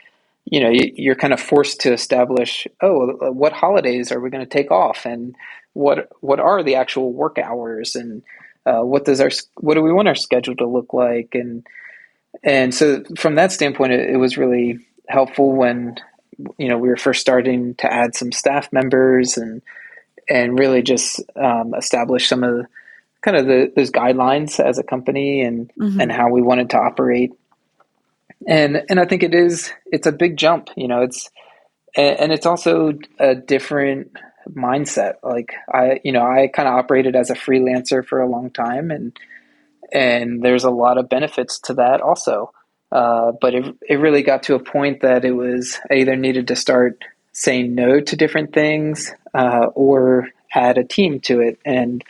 you 0.45 0.59
know 0.59 0.69
you, 0.69 1.11
are 1.11 1.15
kind 1.15 1.33
of 1.33 1.39
forced 1.39 1.81
to 1.81 1.91
establish 1.91 2.67
oh 2.81 3.31
what 3.31 3.51
holidays 3.51 4.11
are 4.11 4.19
we 4.19 4.29
going 4.29 4.45
to 4.45 4.57
take 4.57 4.69
off? 4.69 5.07
And 5.07 5.35
what 5.73 6.09
what 6.19 6.39
are 6.39 6.61
the 6.61 6.75
actual 6.75 7.11
work 7.11 7.39
hours? 7.39 7.95
And 7.95 8.21
uh, 8.63 8.81
what 8.81 9.05
does 9.05 9.19
our 9.21 9.31
what 9.55 9.73
do 9.73 9.81
we 9.81 9.91
want 9.91 10.07
our 10.07 10.13
schedule 10.13 10.55
to 10.57 10.67
look 10.67 10.93
like? 10.93 11.33
And 11.33 11.65
and 12.43 12.75
so 12.75 13.03
from 13.17 13.33
that 13.35 13.51
standpoint 13.51 13.93
it, 13.93 14.11
it 14.11 14.17
was 14.17 14.37
really 14.37 14.85
helpful 15.09 15.51
when 15.51 15.97
you 16.57 16.67
know 16.67 16.77
we 16.77 16.89
were 16.89 16.97
first 16.97 17.21
starting 17.21 17.75
to 17.75 17.91
add 17.91 18.15
some 18.15 18.31
staff 18.31 18.71
members 18.71 19.37
and 19.37 19.61
and 20.29 20.59
really 20.59 20.81
just 20.81 21.21
um, 21.35 21.73
establish 21.73 22.27
some 22.27 22.43
of 22.43 22.53
the, 22.53 22.67
kind 23.21 23.37
of 23.37 23.45
the, 23.45 23.71
those 23.75 23.91
guidelines 23.91 24.59
as 24.59 24.77
a 24.77 24.83
company 24.83 25.41
and 25.41 25.71
mm-hmm. 25.75 25.99
and 25.99 26.11
how 26.11 26.29
we 26.29 26.41
wanted 26.41 26.69
to 26.71 26.77
operate. 26.77 27.31
And 28.47 28.83
and 28.89 28.99
I 28.99 29.05
think 29.05 29.23
it 29.23 29.33
is 29.33 29.71
it's 29.85 30.07
a 30.07 30.11
big 30.11 30.37
jump. 30.37 30.69
You 30.75 30.87
know, 30.87 31.01
it's 31.01 31.29
and 31.95 32.31
it's 32.31 32.45
also 32.45 32.93
a 33.19 33.35
different 33.35 34.11
mindset. 34.47 35.15
Like 35.23 35.53
I, 35.73 35.99
you 36.03 36.11
know, 36.11 36.21
I 36.21 36.47
kind 36.53 36.67
of 36.67 36.75
operated 36.75 37.15
as 37.15 37.29
a 37.29 37.35
freelancer 37.35 38.05
for 38.05 38.21
a 38.21 38.29
long 38.29 38.51
time, 38.51 38.91
and 38.91 39.17
and 39.91 40.43
there's 40.43 40.63
a 40.63 40.71
lot 40.71 40.97
of 40.97 41.09
benefits 41.09 41.59
to 41.61 41.73
that 41.75 42.01
also. 42.01 42.51
Uh, 42.91 43.33
but 43.41 43.53
it 43.53 43.75
it 43.87 43.95
really 43.95 44.23
got 44.23 44.43
to 44.43 44.55
a 44.55 44.59
point 44.59 45.01
that 45.01 45.25
it 45.25 45.31
was 45.31 45.79
I 45.91 45.95
either 45.95 46.15
needed 46.15 46.47
to 46.47 46.55
start 46.55 47.03
saying 47.33 47.75
no 47.75 47.99
to 47.99 48.15
different 48.15 48.53
things 48.53 49.13
uh, 49.33 49.67
or 49.75 50.29
add 50.53 50.77
a 50.77 50.83
team 50.83 51.19
to 51.21 51.41
it. 51.41 51.59
And 51.65 52.03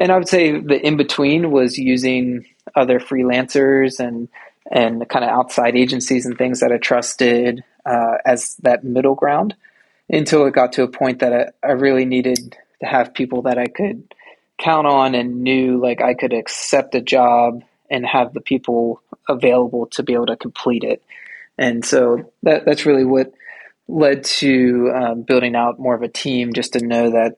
and 0.00 0.12
I 0.12 0.16
would 0.16 0.28
say 0.28 0.58
the 0.58 0.80
in 0.80 0.96
between 0.96 1.50
was 1.50 1.76
using 1.76 2.46
other 2.74 3.00
freelancers 3.00 3.98
and 3.98 4.28
and 4.70 5.08
kind 5.08 5.24
of 5.24 5.30
outside 5.30 5.76
agencies 5.76 6.26
and 6.26 6.36
things 6.36 6.60
that 6.60 6.72
I 6.72 6.78
trusted 6.78 7.62
uh, 7.84 8.18
as 8.24 8.56
that 8.62 8.84
middle 8.84 9.14
ground 9.14 9.54
until 10.08 10.46
it 10.46 10.54
got 10.54 10.72
to 10.72 10.82
a 10.82 10.88
point 10.88 11.20
that 11.20 11.32
I, 11.32 11.66
I 11.66 11.72
really 11.72 12.04
needed 12.04 12.56
to 12.80 12.86
have 12.86 13.14
people 13.14 13.42
that 13.42 13.58
I 13.58 13.66
could 13.66 14.14
count 14.58 14.86
on 14.86 15.14
and 15.14 15.42
knew 15.42 15.80
like 15.80 16.00
I 16.00 16.14
could 16.14 16.32
accept 16.32 16.94
a 16.94 17.00
job 17.00 17.62
and 17.90 18.06
have 18.06 18.32
the 18.32 18.40
people 18.40 19.02
available 19.28 19.86
to 19.86 20.02
be 20.02 20.14
able 20.14 20.26
to 20.26 20.36
complete 20.36 20.84
it. 20.84 21.02
And 21.58 21.84
so 21.84 22.32
that 22.42 22.64
that's 22.66 22.86
really 22.86 23.04
what 23.04 23.32
led 23.88 24.24
to 24.24 24.92
um, 24.94 25.22
building 25.22 25.54
out 25.54 25.78
more 25.78 25.94
of 25.94 26.02
a 26.02 26.08
team 26.08 26.52
just 26.52 26.72
to 26.74 26.84
know 26.84 27.10
that 27.10 27.36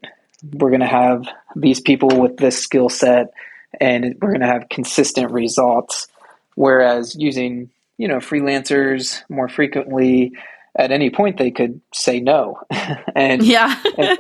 we're 0.53 0.71
going 0.71 0.81
to 0.81 0.87
have 0.87 1.27
these 1.57 1.81
people 1.81 2.09
with 2.21 2.37
this 2.37 2.59
skill 2.59 2.89
set 2.89 3.33
and 3.81 4.17
we're 4.21 4.31
going 4.31 4.41
to 4.41 4.47
have 4.47 4.69
consistent 4.69 5.31
results. 5.31 6.09
Whereas 6.55 7.15
using 7.15 7.71
you 7.99 8.09
know 8.09 8.19
freelancers 8.19 9.23
more 9.29 9.49
frequently 9.49 10.33
at 10.77 10.93
any 10.93 11.11
point 11.11 11.37
they 11.37 11.51
could 11.51 11.81
say 11.93 12.21
no. 12.21 12.61
And 13.15 13.43
yeah. 13.45 13.81
and, 13.97 14.19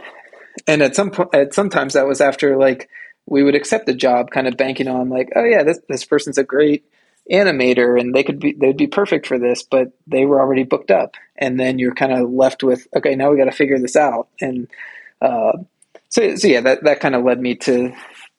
and, 0.67 0.83
at 0.83 0.97
some 0.97 1.11
point 1.11 1.33
at 1.33 1.55
sometimes 1.55 1.95
that 1.95 2.07
was 2.07 2.21
after 2.21 2.57
like 2.57 2.89
we 3.29 3.43
would 3.43 3.55
accept 3.55 3.87
the 3.87 3.95
job 3.95 4.31
kind 4.31 4.49
of 4.49 4.57
banking 4.57 4.89
on 4.89 5.09
like 5.09 5.31
oh 5.37 5.45
yeah 5.45 5.63
this 5.63 5.79
this 5.89 6.05
person's 6.05 6.39
a 6.39 6.45
great 6.45 6.85
animator 7.31 8.01
and 8.01 8.15
they 8.15 8.23
could 8.23 8.41
be 8.41 8.53
they'd 8.53 8.77
be 8.77 8.87
perfect 8.87 9.27
for 9.27 9.39
this 9.39 9.63
but 9.63 9.93
they 10.07 10.25
were 10.25 10.41
already 10.41 10.65
booked 10.65 10.91
up. 10.91 11.15
And 11.37 11.61
then 11.61 11.79
you're 11.79 11.95
kind 11.95 12.13
of 12.13 12.31
left 12.31 12.63
with 12.63 12.87
okay 12.97 13.15
now 13.15 13.31
we 13.31 13.37
got 13.37 13.45
to 13.45 13.53
figure 13.53 13.79
this 13.79 13.97
out. 13.97 14.29
And 14.41 14.69
uh, 15.21 15.53
so, 16.09 16.37
so 16.37 16.49
yeah 16.49 16.63
that, 16.63 16.85
that 16.85 17.01
kind 17.01 17.15
of 17.15 17.25
led 17.25 17.41
me 17.41 17.55
to 17.57 17.93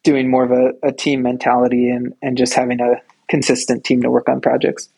doing 0.04 0.30
more 0.30 0.44
of 0.44 0.52
a, 0.52 0.88
a 0.88 0.92
team 0.92 1.22
mentality 1.22 1.90
and, 1.90 2.16
and 2.22 2.38
just 2.38 2.54
having 2.54 2.80
a 2.80 3.02
consistent 3.28 3.84
team 3.84 4.02
to 4.02 4.10
work 4.10 4.28
on 4.28 4.42
projects. 4.42 4.90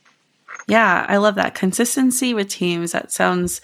Yeah 0.67 1.05
i 1.09 1.17
love 1.17 1.35
that. 1.35 1.53
Consistency 1.53 2.33
with 2.33 2.47
teams 2.47 2.93
that 2.93 3.11
sounds 3.11 3.59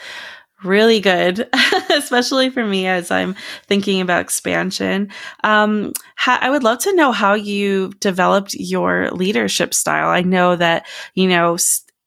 really 0.64 1.00
good, 1.00 1.48
especially 1.92 2.50
for 2.50 2.66
me 2.66 2.88
as 2.88 3.12
I'm 3.12 3.36
thinking 3.68 4.02
about 4.02 4.22
expansion. 4.22 5.12
Um, 5.44 5.94
ha- 6.18 6.40
I 6.42 6.50
would 6.50 6.64
love 6.64 6.80
to 6.80 6.96
know 6.96 7.12
how 7.12 7.34
you 7.34 7.92
developed 8.00 8.56
your 8.56 9.12
leadership 9.12 9.74
style. 9.74 10.10
I 10.10 10.22
know 10.22 10.56
that, 10.56 10.88
you 11.14 11.28
know, 11.28 11.58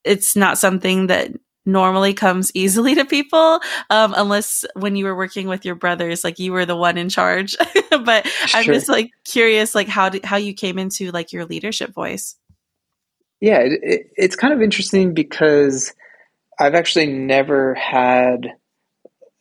it's 0.05 0.37
not 0.37 0.59
something 0.59 1.07
that 1.09 1.31
normally 1.67 2.15
comes 2.15 2.51
easily 2.55 2.95
to 2.95 3.05
people 3.05 3.61
um, 3.91 4.15
unless 4.17 4.65
when 4.75 4.97
you 4.97 5.05
were 5.05 5.17
working 5.17 5.47
with 5.47 5.65
your 5.65 5.75
brothers 5.75 6.25
like 6.25 6.39
you 6.39 6.53
were 6.53 6.67
the 6.67 6.77
one 6.77 6.97
in 6.97 7.09
charge 7.09 7.55
but 7.91 8.27
i'm 8.55 8.65
just 8.65 8.89
like 8.89 9.11
curious 9.25 9.75
like 9.75 9.87
how 9.87 10.09
did, 10.09 10.25
how 10.25 10.37
you 10.37 10.55
came 10.55 10.79
into 10.79 11.11
like 11.11 11.33
your 11.33 11.45
leadership 11.45 11.93
voice 11.93 12.35
yeah 13.41 13.59
it, 13.59 13.79
it, 13.83 14.11
it's 14.17 14.37
kind 14.37 14.55
of 14.55 14.63
interesting 14.63 15.13
because 15.13 15.93
I've 16.61 16.75
actually 16.75 17.07
never 17.07 17.75
had 17.75 18.53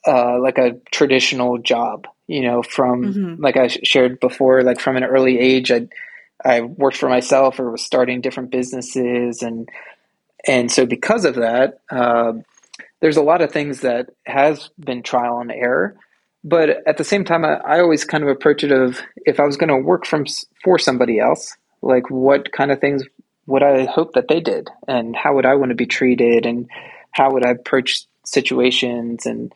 uh, 0.07 0.39
like 0.39 0.57
a 0.57 0.79
traditional 0.91 1.57
job. 1.57 2.07
You 2.27 2.41
know, 2.41 2.63
from 2.63 3.03
mm-hmm. 3.03 3.43
like 3.43 3.57
I 3.57 3.67
shared 3.67 4.19
before, 4.19 4.63
like 4.63 4.79
from 4.79 4.97
an 4.97 5.03
early 5.03 5.39
age, 5.39 5.71
I 5.71 5.87
I 6.43 6.61
worked 6.61 6.97
for 6.97 7.09
myself 7.09 7.59
or 7.59 7.71
was 7.71 7.83
starting 7.83 8.21
different 8.21 8.51
businesses, 8.51 9.41
and 9.41 9.67
and 10.47 10.71
so 10.71 10.85
because 10.85 11.25
of 11.25 11.35
that, 11.35 11.81
uh, 11.91 12.33
there's 13.01 13.17
a 13.17 13.23
lot 13.23 13.41
of 13.41 13.51
things 13.51 13.81
that 13.81 14.11
has 14.25 14.69
been 14.79 15.03
trial 15.03 15.39
and 15.39 15.51
error. 15.51 15.95
But 16.43 16.87
at 16.87 16.97
the 16.97 17.03
same 17.03 17.25
time, 17.25 17.43
I, 17.43 17.55
I 17.55 17.79
always 17.81 18.05
kind 18.05 18.23
of 18.23 18.29
approach 18.29 18.63
it 18.63 18.71
of 18.71 19.01
if 19.25 19.39
I 19.39 19.45
was 19.45 19.57
going 19.57 19.69
to 19.69 19.77
work 19.77 20.05
from 20.05 20.25
for 20.63 20.79
somebody 20.79 21.19
else, 21.19 21.57
like 21.81 22.09
what 22.09 22.51
kind 22.53 22.71
of 22.71 22.79
things 22.79 23.03
would 23.47 23.63
I 23.63 23.85
hope 23.85 24.13
that 24.13 24.27
they 24.27 24.39
did, 24.39 24.69
and 24.87 25.15
how 25.15 25.35
would 25.35 25.45
I 25.45 25.55
want 25.55 25.69
to 25.69 25.75
be 25.75 25.87
treated, 25.87 26.45
and 26.45 26.69
how 27.11 27.31
would 27.31 27.45
I 27.45 27.51
approach 27.51 28.05
situations? 28.25 29.25
And 29.25 29.53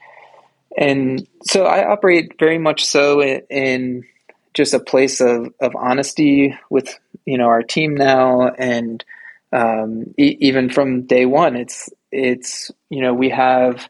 and 0.77 1.27
so 1.43 1.65
I 1.65 1.87
operate 1.87 2.39
very 2.39 2.57
much 2.57 2.85
so 2.85 3.21
in, 3.21 4.05
just 4.53 4.73
a 4.75 4.79
place 4.79 5.19
of, 5.19 5.51
of 5.59 5.75
honesty 5.75 6.55
with 6.69 6.99
you 7.25 7.37
know 7.37 7.45
our 7.45 7.63
team 7.63 7.95
now. 7.95 8.47
And 8.49 9.03
um, 9.51 10.13
e- 10.17 10.37
even 10.41 10.69
from 10.69 11.03
day 11.03 11.25
one 11.25 11.55
it's 11.55 11.89
it's 12.11 12.71
you 12.89 13.01
know 13.01 13.13
we 13.13 13.29
have 13.29 13.89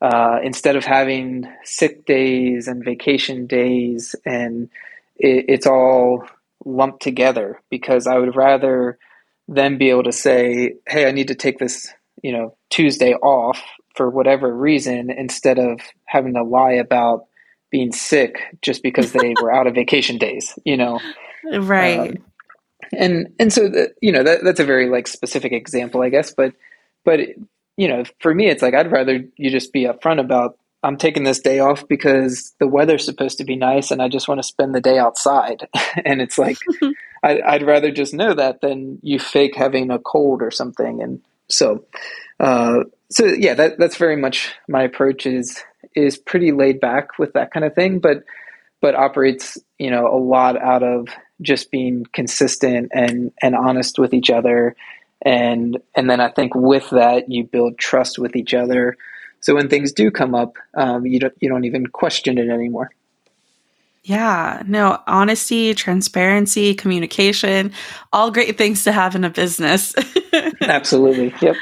uh, 0.00 0.38
instead 0.42 0.76
of 0.76 0.84
having 0.84 1.46
sick 1.64 2.04
days 2.04 2.66
and 2.68 2.84
vacation 2.84 3.46
days 3.46 4.14
and 4.26 4.68
it, 5.16 5.46
it's 5.48 5.66
all 5.66 6.26
lumped 6.64 7.02
together 7.02 7.60
because 7.70 8.06
I 8.06 8.18
would 8.18 8.36
rather 8.36 8.98
them 9.48 9.78
be 9.78 9.90
able 9.90 10.04
to 10.04 10.12
say 10.12 10.74
hey 10.86 11.06
I 11.06 11.12
need 11.12 11.28
to 11.28 11.34
take 11.34 11.58
this 11.58 11.92
you 12.22 12.32
know 12.32 12.56
Tuesday 12.72 13.14
off 13.14 13.60
for 13.94 14.08
whatever 14.08 14.54
reason 14.54 15.10
instead 15.10 15.58
of 15.58 15.80
having 16.06 16.34
to 16.34 16.42
lie 16.42 16.72
about 16.72 17.26
being 17.70 17.92
sick 17.92 18.40
just 18.62 18.82
because 18.82 19.12
they 19.12 19.34
were 19.42 19.52
out 19.52 19.66
of 19.66 19.74
vacation 19.74 20.18
days, 20.18 20.58
you 20.64 20.76
know. 20.76 20.98
Right. 21.44 22.10
Um, 22.10 22.16
and 22.92 23.34
and 23.38 23.52
so 23.52 23.68
the, 23.68 23.94
you 24.00 24.10
know 24.10 24.22
that 24.22 24.42
that's 24.42 24.60
a 24.60 24.64
very 24.64 24.88
like 24.88 25.06
specific 25.06 25.52
example, 25.52 26.02
I 26.02 26.08
guess, 26.08 26.32
but 26.34 26.54
but 27.04 27.20
you 27.76 27.88
know, 27.88 28.04
for 28.20 28.34
me 28.34 28.48
it's 28.48 28.62
like 28.62 28.74
I'd 28.74 28.90
rather 28.90 29.22
you 29.36 29.50
just 29.50 29.72
be 29.72 29.84
upfront 29.84 30.20
about 30.20 30.58
I'm 30.82 30.96
taking 30.96 31.24
this 31.24 31.40
day 31.40 31.60
off 31.60 31.86
because 31.86 32.52
the 32.58 32.66
weather's 32.66 33.04
supposed 33.04 33.38
to 33.38 33.44
be 33.44 33.56
nice 33.56 33.90
and 33.90 34.02
I 34.02 34.08
just 34.08 34.28
want 34.28 34.40
to 34.40 34.46
spend 34.46 34.74
the 34.74 34.80
day 34.80 34.98
outside. 34.98 35.68
and 36.04 36.20
it's 36.20 36.38
like 36.38 36.58
I, 37.22 37.40
I'd 37.46 37.66
rather 37.66 37.90
just 37.90 38.14
know 38.14 38.34
that 38.34 38.60
than 38.62 38.98
you 39.02 39.18
fake 39.18 39.54
having 39.54 39.90
a 39.90 39.98
cold 39.98 40.42
or 40.42 40.50
something. 40.50 41.02
And 41.02 41.20
so 41.52 41.84
uh, 42.40 42.80
so 43.10 43.26
yeah, 43.26 43.54
that 43.54 43.78
that's 43.78 43.96
very 43.96 44.16
much 44.16 44.52
my 44.68 44.82
approach 44.82 45.26
is 45.26 45.62
is 45.94 46.18
pretty 46.18 46.52
laid 46.52 46.80
back 46.80 47.18
with 47.18 47.34
that 47.34 47.52
kind 47.52 47.64
of 47.64 47.74
thing, 47.74 47.98
but 47.98 48.24
but 48.80 48.94
operates 48.94 49.58
you 49.78 49.90
know 49.90 50.06
a 50.06 50.18
lot 50.18 50.60
out 50.60 50.82
of 50.82 51.08
just 51.40 51.70
being 51.70 52.04
consistent 52.12 52.90
and 52.92 53.32
and 53.40 53.54
honest 53.54 53.98
with 53.98 54.14
each 54.14 54.30
other, 54.30 54.74
and 55.24 55.78
and 55.94 56.10
then 56.10 56.20
I 56.20 56.30
think 56.30 56.54
with 56.54 56.90
that 56.90 57.30
you 57.30 57.44
build 57.44 57.78
trust 57.78 58.18
with 58.18 58.34
each 58.34 58.54
other. 58.54 58.96
So 59.40 59.54
when 59.54 59.68
things 59.68 59.92
do 59.92 60.10
come 60.10 60.34
up, 60.34 60.54
um, 60.74 61.04
you 61.06 61.20
don't 61.20 61.34
you 61.40 61.48
don't 61.48 61.64
even 61.64 61.86
question 61.86 62.38
it 62.38 62.48
anymore. 62.48 62.90
Yeah, 64.04 64.62
no, 64.66 64.98
honesty, 65.06 65.74
transparency, 65.74 66.74
communication, 66.74 67.72
all 68.12 68.32
great 68.32 68.58
things 68.58 68.84
to 68.84 68.92
have 68.92 69.14
in 69.14 69.22
a 69.22 69.30
business. 69.30 69.94
Absolutely. 70.60 71.32
Yep. 71.40 71.56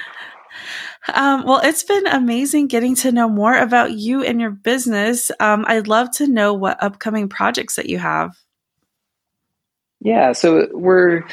Um, 1.12 1.44
well, 1.44 1.60
it's 1.62 1.82
been 1.82 2.06
amazing 2.06 2.68
getting 2.68 2.94
to 2.96 3.12
know 3.12 3.28
more 3.28 3.56
about 3.56 3.92
you 3.92 4.22
and 4.22 4.40
your 4.40 4.50
business. 4.50 5.30
Um, 5.38 5.64
I'd 5.66 5.88
love 5.88 6.10
to 6.12 6.26
know 6.26 6.54
what 6.54 6.82
upcoming 6.82 7.28
projects 7.28 7.76
that 7.76 7.88
you 7.88 7.98
have. 7.98 8.36
Yeah, 10.00 10.32
so 10.32 10.68
we're 10.72 11.24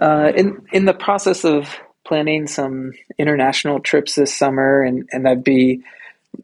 uh, 0.00 0.32
in 0.34 0.66
in 0.72 0.84
the 0.84 0.94
process 0.94 1.44
of 1.44 1.68
planning 2.04 2.48
some 2.48 2.92
international 3.18 3.80
trips 3.80 4.16
this 4.16 4.34
summer, 4.34 4.82
and 4.82 5.08
and 5.12 5.26
that'd 5.26 5.44
be, 5.44 5.82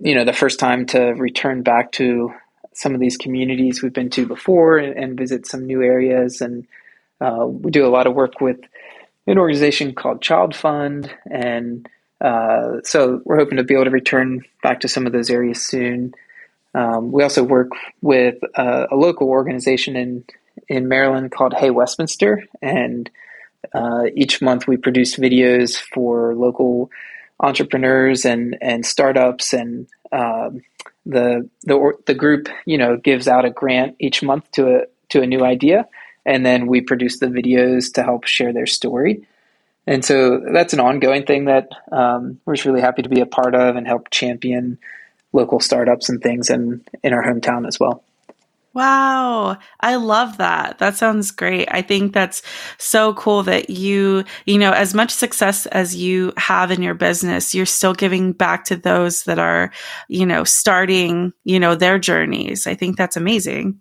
you 0.00 0.14
know, 0.14 0.24
the 0.24 0.32
first 0.32 0.60
time 0.60 0.86
to 0.86 1.00
return 1.00 1.62
back 1.62 1.92
to 1.92 2.32
some 2.74 2.94
of 2.94 3.00
these 3.00 3.16
communities 3.16 3.82
we've 3.82 3.92
been 3.92 4.10
to 4.10 4.26
before 4.26 4.78
and, 4.78 4.96
and 4.96 5.18
visit 5.18 5.46
some 5.46 5.66
new 5.66 5.82
areas. 5.82 6.40
And 6.40 6.66
uh, 7.20 7.46
we 7.46 7.70
do 7.70 7.86
a 7.86 7.90
lot 7.90 8.06
of 8.06 8.14
work 8.14 8.40
with 8.40 8.58
an 9.26 9.38
organization 9.38 9.94
called 9.94 10.20
ChildFund 10.20 11.10
and 11.30 11.88
uh, 12.22 12.80
so 12.84 13.20
we're 13.24 13.38
hoping 13.38 13.56
to 13.56 13.64
be 13.64 13.74
able 13.74 13.84
to 13.84 13.90
return 13.90 14.44
back 14.62 14.80
to 14.80 14.88
some 14.88 15.06
of 15.06 15.12
those 15.12 15.28
areas 15.28 15.60
soon. 15.60 16.14
Um, 16.72 17.10
we 17.10 17.24
also 17.24 17.42
work 17.42 17.70
with 18.00 18.36
a, 18.54 18.86
a, 18.92 18.96
local 18.96 19.28
organization 19.28 19.96
in 19.96 20.24
in 20.68 20.86
Maryland 20.88 21.32
called 21.32 21.52
Hey 21.52 21.70
Westminster, 21.70 22.44
and 22.62 23.10
uh, 23.74 24.04
each 24.14 24.40
month 24.40 24.68
we 24.68 24.76
produce 24.76 25.16
videos 25.16 25.76
for 25.76 26.34
local 26.34 26.90
entrepreneurs 27.42 28.24
and 28.24 28.56
and 28.60 28.86
startups, 28.86 29.52
and 29.52 29.88
um, 30.12 30.62
the 31.04 31.48
the 31.64 31.92
the 32.06 32.14
group 32.14 32.48
you 32.64 32.78
know 32.78 32.96
gives 32.96 33.28
out 33.28 33.44
a 33.44 33.50
grant 33.50 33.96
each 33.98 34.22
month 34.22 34.50
to 34.52 34.76
a 34.76 34.80
to 35.10 35.22
a 35.22 35.26
new 35.26 35.44
idea, 35.44 35.88
and 36.24 36.46
then 36.46 36.66
we 36.66 36.80
produce 36.80 37.18
the 37.18 37.26
videos 37.26 37.92
to 37.94 38.02
help 38.02 38.24
share 38.24 38.52
their 38.52 38.66
story. 38.66 39.26
And 39.86 40.04
so 40.04 40.40
that's 40.52 40.72
an 40.72 40.80
ongoing 40.80 41.26
thing 41.26 41.46
that 41.46 41.68
um, 41.90 42.38
we're 42.44 42.54
just 42.54 42.66
really 42.66 42.80
happy 42.80 43.02
to 43.02 43.08
be 43.08 43.20
a 43.20 43.26
part 43.26 43.54
of 43.54 43.74
and 43.74 43.86
help 43.86 44.10
champion 44.10 44.78
local 45.32 45.60
startups 45.60 46.08
and 46.08 46.22
things 46.22 46.50
in, 46.50 46.84
in 47.02 47.12
our 47.12 47.24
hometown 47.24 47.66
as 47.66 47.80
well. 47.80 48.04
Wow. 48.74 49.58
I 49.80 49.96
love 49.96 50.38
that. 50.38 50.78
That 50.78 50.96
sounds 50.96 51.30
great. 51.30 51.68
I 51.70 51.82
think 51.82 52.14
that's 52.14 52.42
so 52.78 53.12
cool 53.14 53.42
that 53.42 53.68
you, 53.68 54.24
you 54.46 54.58
know, 54.58 54.72
as 54.72 54.94
much 54.94 55.10
success 55.10 55.66
as 55.66 55.94
you 55.94 56.32
have 56.38 56.70
in 56.70 56.82
your 56.82 56.94
business, 56.94 57.54
you're 57.54 57.66
still 57.66 57.92
giving 57.92 58.32
back 58.32 58.64
to 58.66 58.76
those 58.76 59.24
that 59.24 59.38
are, 59.38 59.70
you 60.08 60.24
know, 60.24 60.44
starting, 60.44 61.32
you 61.44 61.60
know, 61.60 61.74
their 61.74 61.98
journeys. 61.98 62.66
I 62.66 62.74
think 62.74 62.96
that's 62.96 63.16
amazing. 63.16 63.78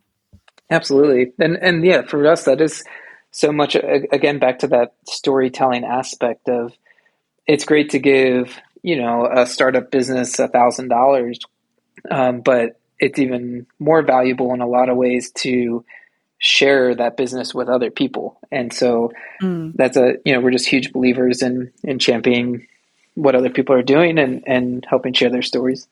Absolutely. 0.69 1.33
And 1.39 1.57
and 1.57 1.85
yeah, 1.85 2.01
for 2.03 2.25
us 2.27 2.45
that 2.45 2.59
is 2.59 2.83
so 3.31 3.51
much 3.51 3.75
again 3.75 4.39
back 4.39 4.59
to 4.59 4.67
that 4.67 4.93
storytelling 5.07 5.85
aspect 5.85 6.49
of 6.49 6.73
it's 7.47 7.65
great 7.65 7.89
to 7.91 7.99
give 7.99 8.59
you 8.83 8.97
know 8.97 9.25
a 9.25 9.47
startup 9.47 9.89
business 9.89 10.37
a 10.37 10.47
thousand 10.49 10.89
dollars 10.89 11.39
um, 12.09 12.41
but 12.41 12.79
it's 13.01 13.19
even 13.19 13.65
more 13.79 14.01
valuable 14.03 14.53
in 14.53 14.61
a 14.61 14.67
lot 14.67 14.87
of 14.87 14.95
ways 14.95 15.31
to 15.31 15.83
share 16.37 16.95
that 16.95 17.17
business 17.17 17.53
with 17.53 17.67
other 17.67 17.91
people 17.91 18.39
and 18.51 18.73
so 18.73 19.11
mm. 19.41 19.71
that's 19.75 19.97
a 19.97 20.15
you 20.25 20.33
know 20.33 20.39
we're 20.39 20.51
just 20.51 20.67
huge 20.67 20.91
believers 20.91 21.41
in 21.41 21.71
in 21.83 21.99
championing 21.99 22.65
what 23.15 23.35
other 23.35 23.49
people 23.49 23.75
are 23.75 23.83
doing 23.83 24.17
and 24.17 24.43
and 24.47 24.85
helping 24.89 25.13
share 25.13 25.29
their 25.29 25.43
stories 25.43 25.87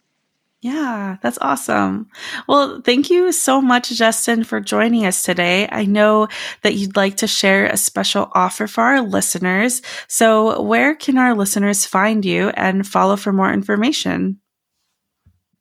yeah, 0.62 1.16
that's 1.22 1.38
awesome. 1.40 2.10
Well, 2.46 2.82
thank 2.82 3.10
you 3.10 3.32
so 3.32 3.62
much, 3.62 3.92
Justin, 3.92 4.44
for 4.44 4.60
joining 4.60 5.06
us 5.06 5.24
today. 5.24 5.70
I 5.72 5.86
know 5.86 6.28
that 6.64 6.74
you'd 6.74 6.98
like 6.98 7.16
to 7.18 7.28
share 7.28 7.66
a 7.66 7.78
special 7.78 8.30
offer 8.34 8.68
for 8.68 8.82
our 8.82 9.00
listeners. 9.00 9.82
So, 10.10 10.62
where 10.62 10.96
can 10.96 11.18
our 11.18 11.34
listeners 11.34 11.86
find 11.86 12.26
you 12.26 12.50
and 12.50 12.86
follow 12.86 13.16
for 13.16 13.32
more 13.32 13.54
information? 13.54 14.42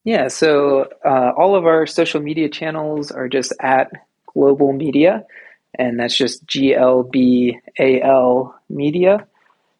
Yeah, 0.04 0.28
so 0.28 0.88
uh, 1.04 1.32
all 1.37 1.54
of 1.54 1.66
our 1.66 1.87
social 1.87 2.20
media 2.20 2.48
channels 2.48 3.11
are 3.11 3.28
just 3.28 3.52
at 3.61 3.90
GLBAL 4.34 4.76
Media, 4.76 5.26
and 5.74 6.00
that's 6.00 6.16
just 6.16 6.46
G 6.46 6.74
L 6.74 7.02
B 7.02 7.58
A 7.78 8.00
L 8.00 8.58
Media. 8.68 9.26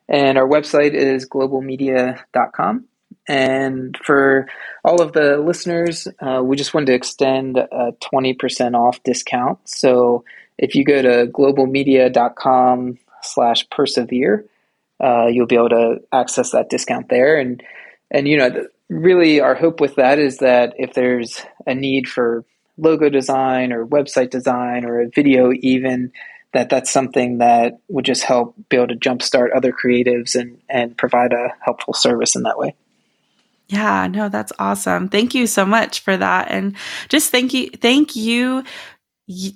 And 0.09 0.39
our 0.39 0.49
website 0.49 0.95
is 0.95 1.29
glbalmedia.com. 1.29 2.85
And 3.29 3.97
for 4.03 4.47
all 4.83 5.03
of 5.03 5.13
the 5.13 5.37
listeners, 5.37 6.09
uh, 6.19 6.41
we 6.43 6.57
just 6.57 6.73
wanted 6.73 6.87
to 6.87 6.95
extend 6.95 7.59
a 7.59 7.93
20% 8.13 8.75
off 8.75 9.03
discount. 9.03 9.59
So 9.69 10.25
if 10.57 10.75
you 10.75 10.85
go 10.85 11.03
to 11.03 11.27
glbalmedia.com 11.31 12.99
slash 13.23 13.69
persevere, 13.69 14.47
uh, 14.99 15.27
you'll 15.27 15.47
be 15.47 15.57
able 15.57 15.69
to 15.69 16.01
access 16.11 16.53
that 16.53 16.71
discount 16.71 17.11
there. 17.11 17.39
And, 17.39 17.63
and, 18.11 18.27
you 18.27 18.39
know, 18.39 18.67
really 18.89 19.41
our 19.41 19.55
hope 19.55 19.81
with 19.81 19.97
that 19.97 20.19
is 20.19 20.39
that 20.39 20.75
if 20.79 20.95
there's 20.95 21.43
a 21.67 21.75
need 21.75 22.09
for 22.09 22.45
logo 22.77 23.09
design 23.09 23.73
or 23.73 23.87
website 23.87 24.31
design 24.31 24.85
or 24.85 25.01
a 25.01 25.09
video 25.09 25.53
even, 25.53 26.13
that 26.53 26.71
that's 26.71 26.91
something 26.91 27.39
that 27.39 27.79
would 27.89 28.05
just 28.05 28.25
help 28.25 28.55
be 28.69 28.77
able 28.77 28.89
to 28.89 28.97
jumpstart 28.97 29.55
other 29.55 29.73
creatives 29.73 30.35
and, 30.35 30.59
and 30.69 30.97
provide 30.97 31.33
a 31.33 31.55
helpful 31.61 31.93
service 31.93 32.35
in 32.35 32.43
that 32.43 32.59
way. 32.59 32.75
Yeah, 33.69 34.07
no, 34.07 34.31
that's 34.31 34.53
awesome. 34.59 35.09
Thank 35.09 35.35
you 35.35 35.47
so 35.47 35.67
much 35.67 36.01
for 36.01 36.17
that. 36.17 36.51
And 36.51 36.75
just 37.09 37.31
thank 37.31 37.53
you, 37.53 37.69
thank 37.69 38.17
you 38.17 38.65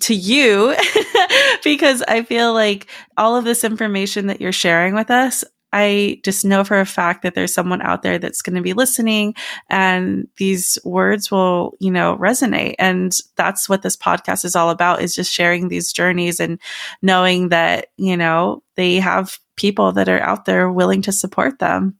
to 0.01 0.15
you 0.15 0.77
because 1.65 2.03
I 2.03 2.23
feel 2.25 2.53
like 2.53 2.89
all 3.17 3.37
of 3.37 3.45
this 3.45 3.65
information 3.65 4.27
that 4.27 4.39
you're 4.39 4.53
sharing 4.53 4.95
with 4.95 5.11
us, 5.11 5.45
I 5.73 6.21
just 6.25 6.45
know 6.45 6.65
for 6.65 6.81
a 6.81 6.87
fact 6.87 7.23
that 7.23 7.35
there's 7.35 7.55
someone 7.55 7.83
out 7.83 8.03
there 8.03 8.19
that's 8.19 8.43
going 8.43 8.57
to 8.57 8.63
be 8.63 8.73
listening 8.73 9.35
and 9.69 10.29
these 10.37 10.79
words 10.85 11.31
will, 11.31 11.75
you 11.81 11.91
know, 11.91 12.17
resonate. 12.17 12.75
And 12.79 13.13
that's 13.37 13.69
what 13.69 13.83
this 13.83 13.97
podcast 13.97 14.45
is 14.45 14.57
all 14.57 14.71
about 14.71 15.03
is 15.03 15.15
just 15.15 15.33
sharing 15.33 15.69
these 15.69 15.93
journeys 15.93 16.41
and 16.41 16.59
knowing 17.01 17.49
that, 17.49 17.89
you 17.97 18.17
know, 18.17 18.63
they 18.77 18.97
have 18.97 19.39
people 19.57 19.93
that 19.93 20.09
are 20.09 20.21
out 20.21 20.45
there 20.45 20.71
willing 20.71 21.03
to 21.03 21.13
support 21.13 21.59
them. 21.59 21.99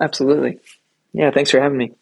Absolutely. 0.00 0.58
Yeah, 1.12 1.30
thanks 1.30 1.50
for 1.50 1.60
having 1.60 1.78
me. 1.78 1.92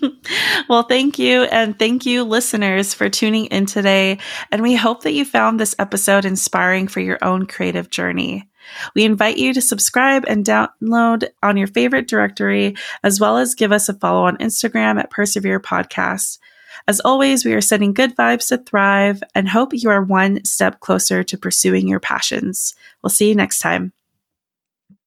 well, 0.68 0.82
thank 0.84 1.18
you. 1.18 1.44
And 1.44 1.78
thank 1.78 2.06
you, 2.06 2.24
listeners, 2.24 2.94
for 2.94 3.08
tuning 3.08 3.46
in 3.46 3.66
today. 3.66 4.18
And 4.50 4.62
we 4.62 4.74
hope 4.74 5.02
that 5.02 5.12
you 5.12 5.24
found 5.24 5.58
this 5.58 5.74
episode 5.78 6.24
inspiring 6.24 6.88
for 6.88 7.00
your 7.00 7.18
own 7.22 7.46
creative 7.46 7.90
journey. 7.90 8.47
We 8.94 9.04
invite 9.04 9.38
you 9.38 9.52
to 9.54 9.60
subscribe 9.60 10.24
and 10.26 10.44
download 10.44 11.28
on 11.42 11.56
your 11.56 11.66
favorite 11.68 12.08
directory, 12.08 12.76
as 13.02 13.20
well 13.20 13.38
as 13.38 13.54
give 13.54 13.72
us 13.72 13.88
a 13.88 13.94
follow 13.94 14.24
on 14.24 14.36
Instagram 14.38 14.98
at 14.98 15.10
Persevere 15.10 15.60
Podcast. 15.60 16.38
As 16.86 17.00
always, 17.00 17.44
we 17.44 17.54
are 17.54 17.60
sending 17.60 17.92
good 17.92 18.16
vibes 18.16 18.48
to 18.48 18.58
thrive 18.58 19.22
and 19.34 19.48
hope 19.48 19.72
you 19.72 19.90
are 19.90 20.02
one 20.02 20.44
step 20.44 20.80
closer 20.80 21.22
to 21.24 21.38
pursuing 21.38 21.88
your 21.88 22.00
passions. 22.00 22.74
We'll 23.02 23.10
see 23.10 23.28
you 23.28 23.34
next 23.34 23.58
time. 23.58 23.92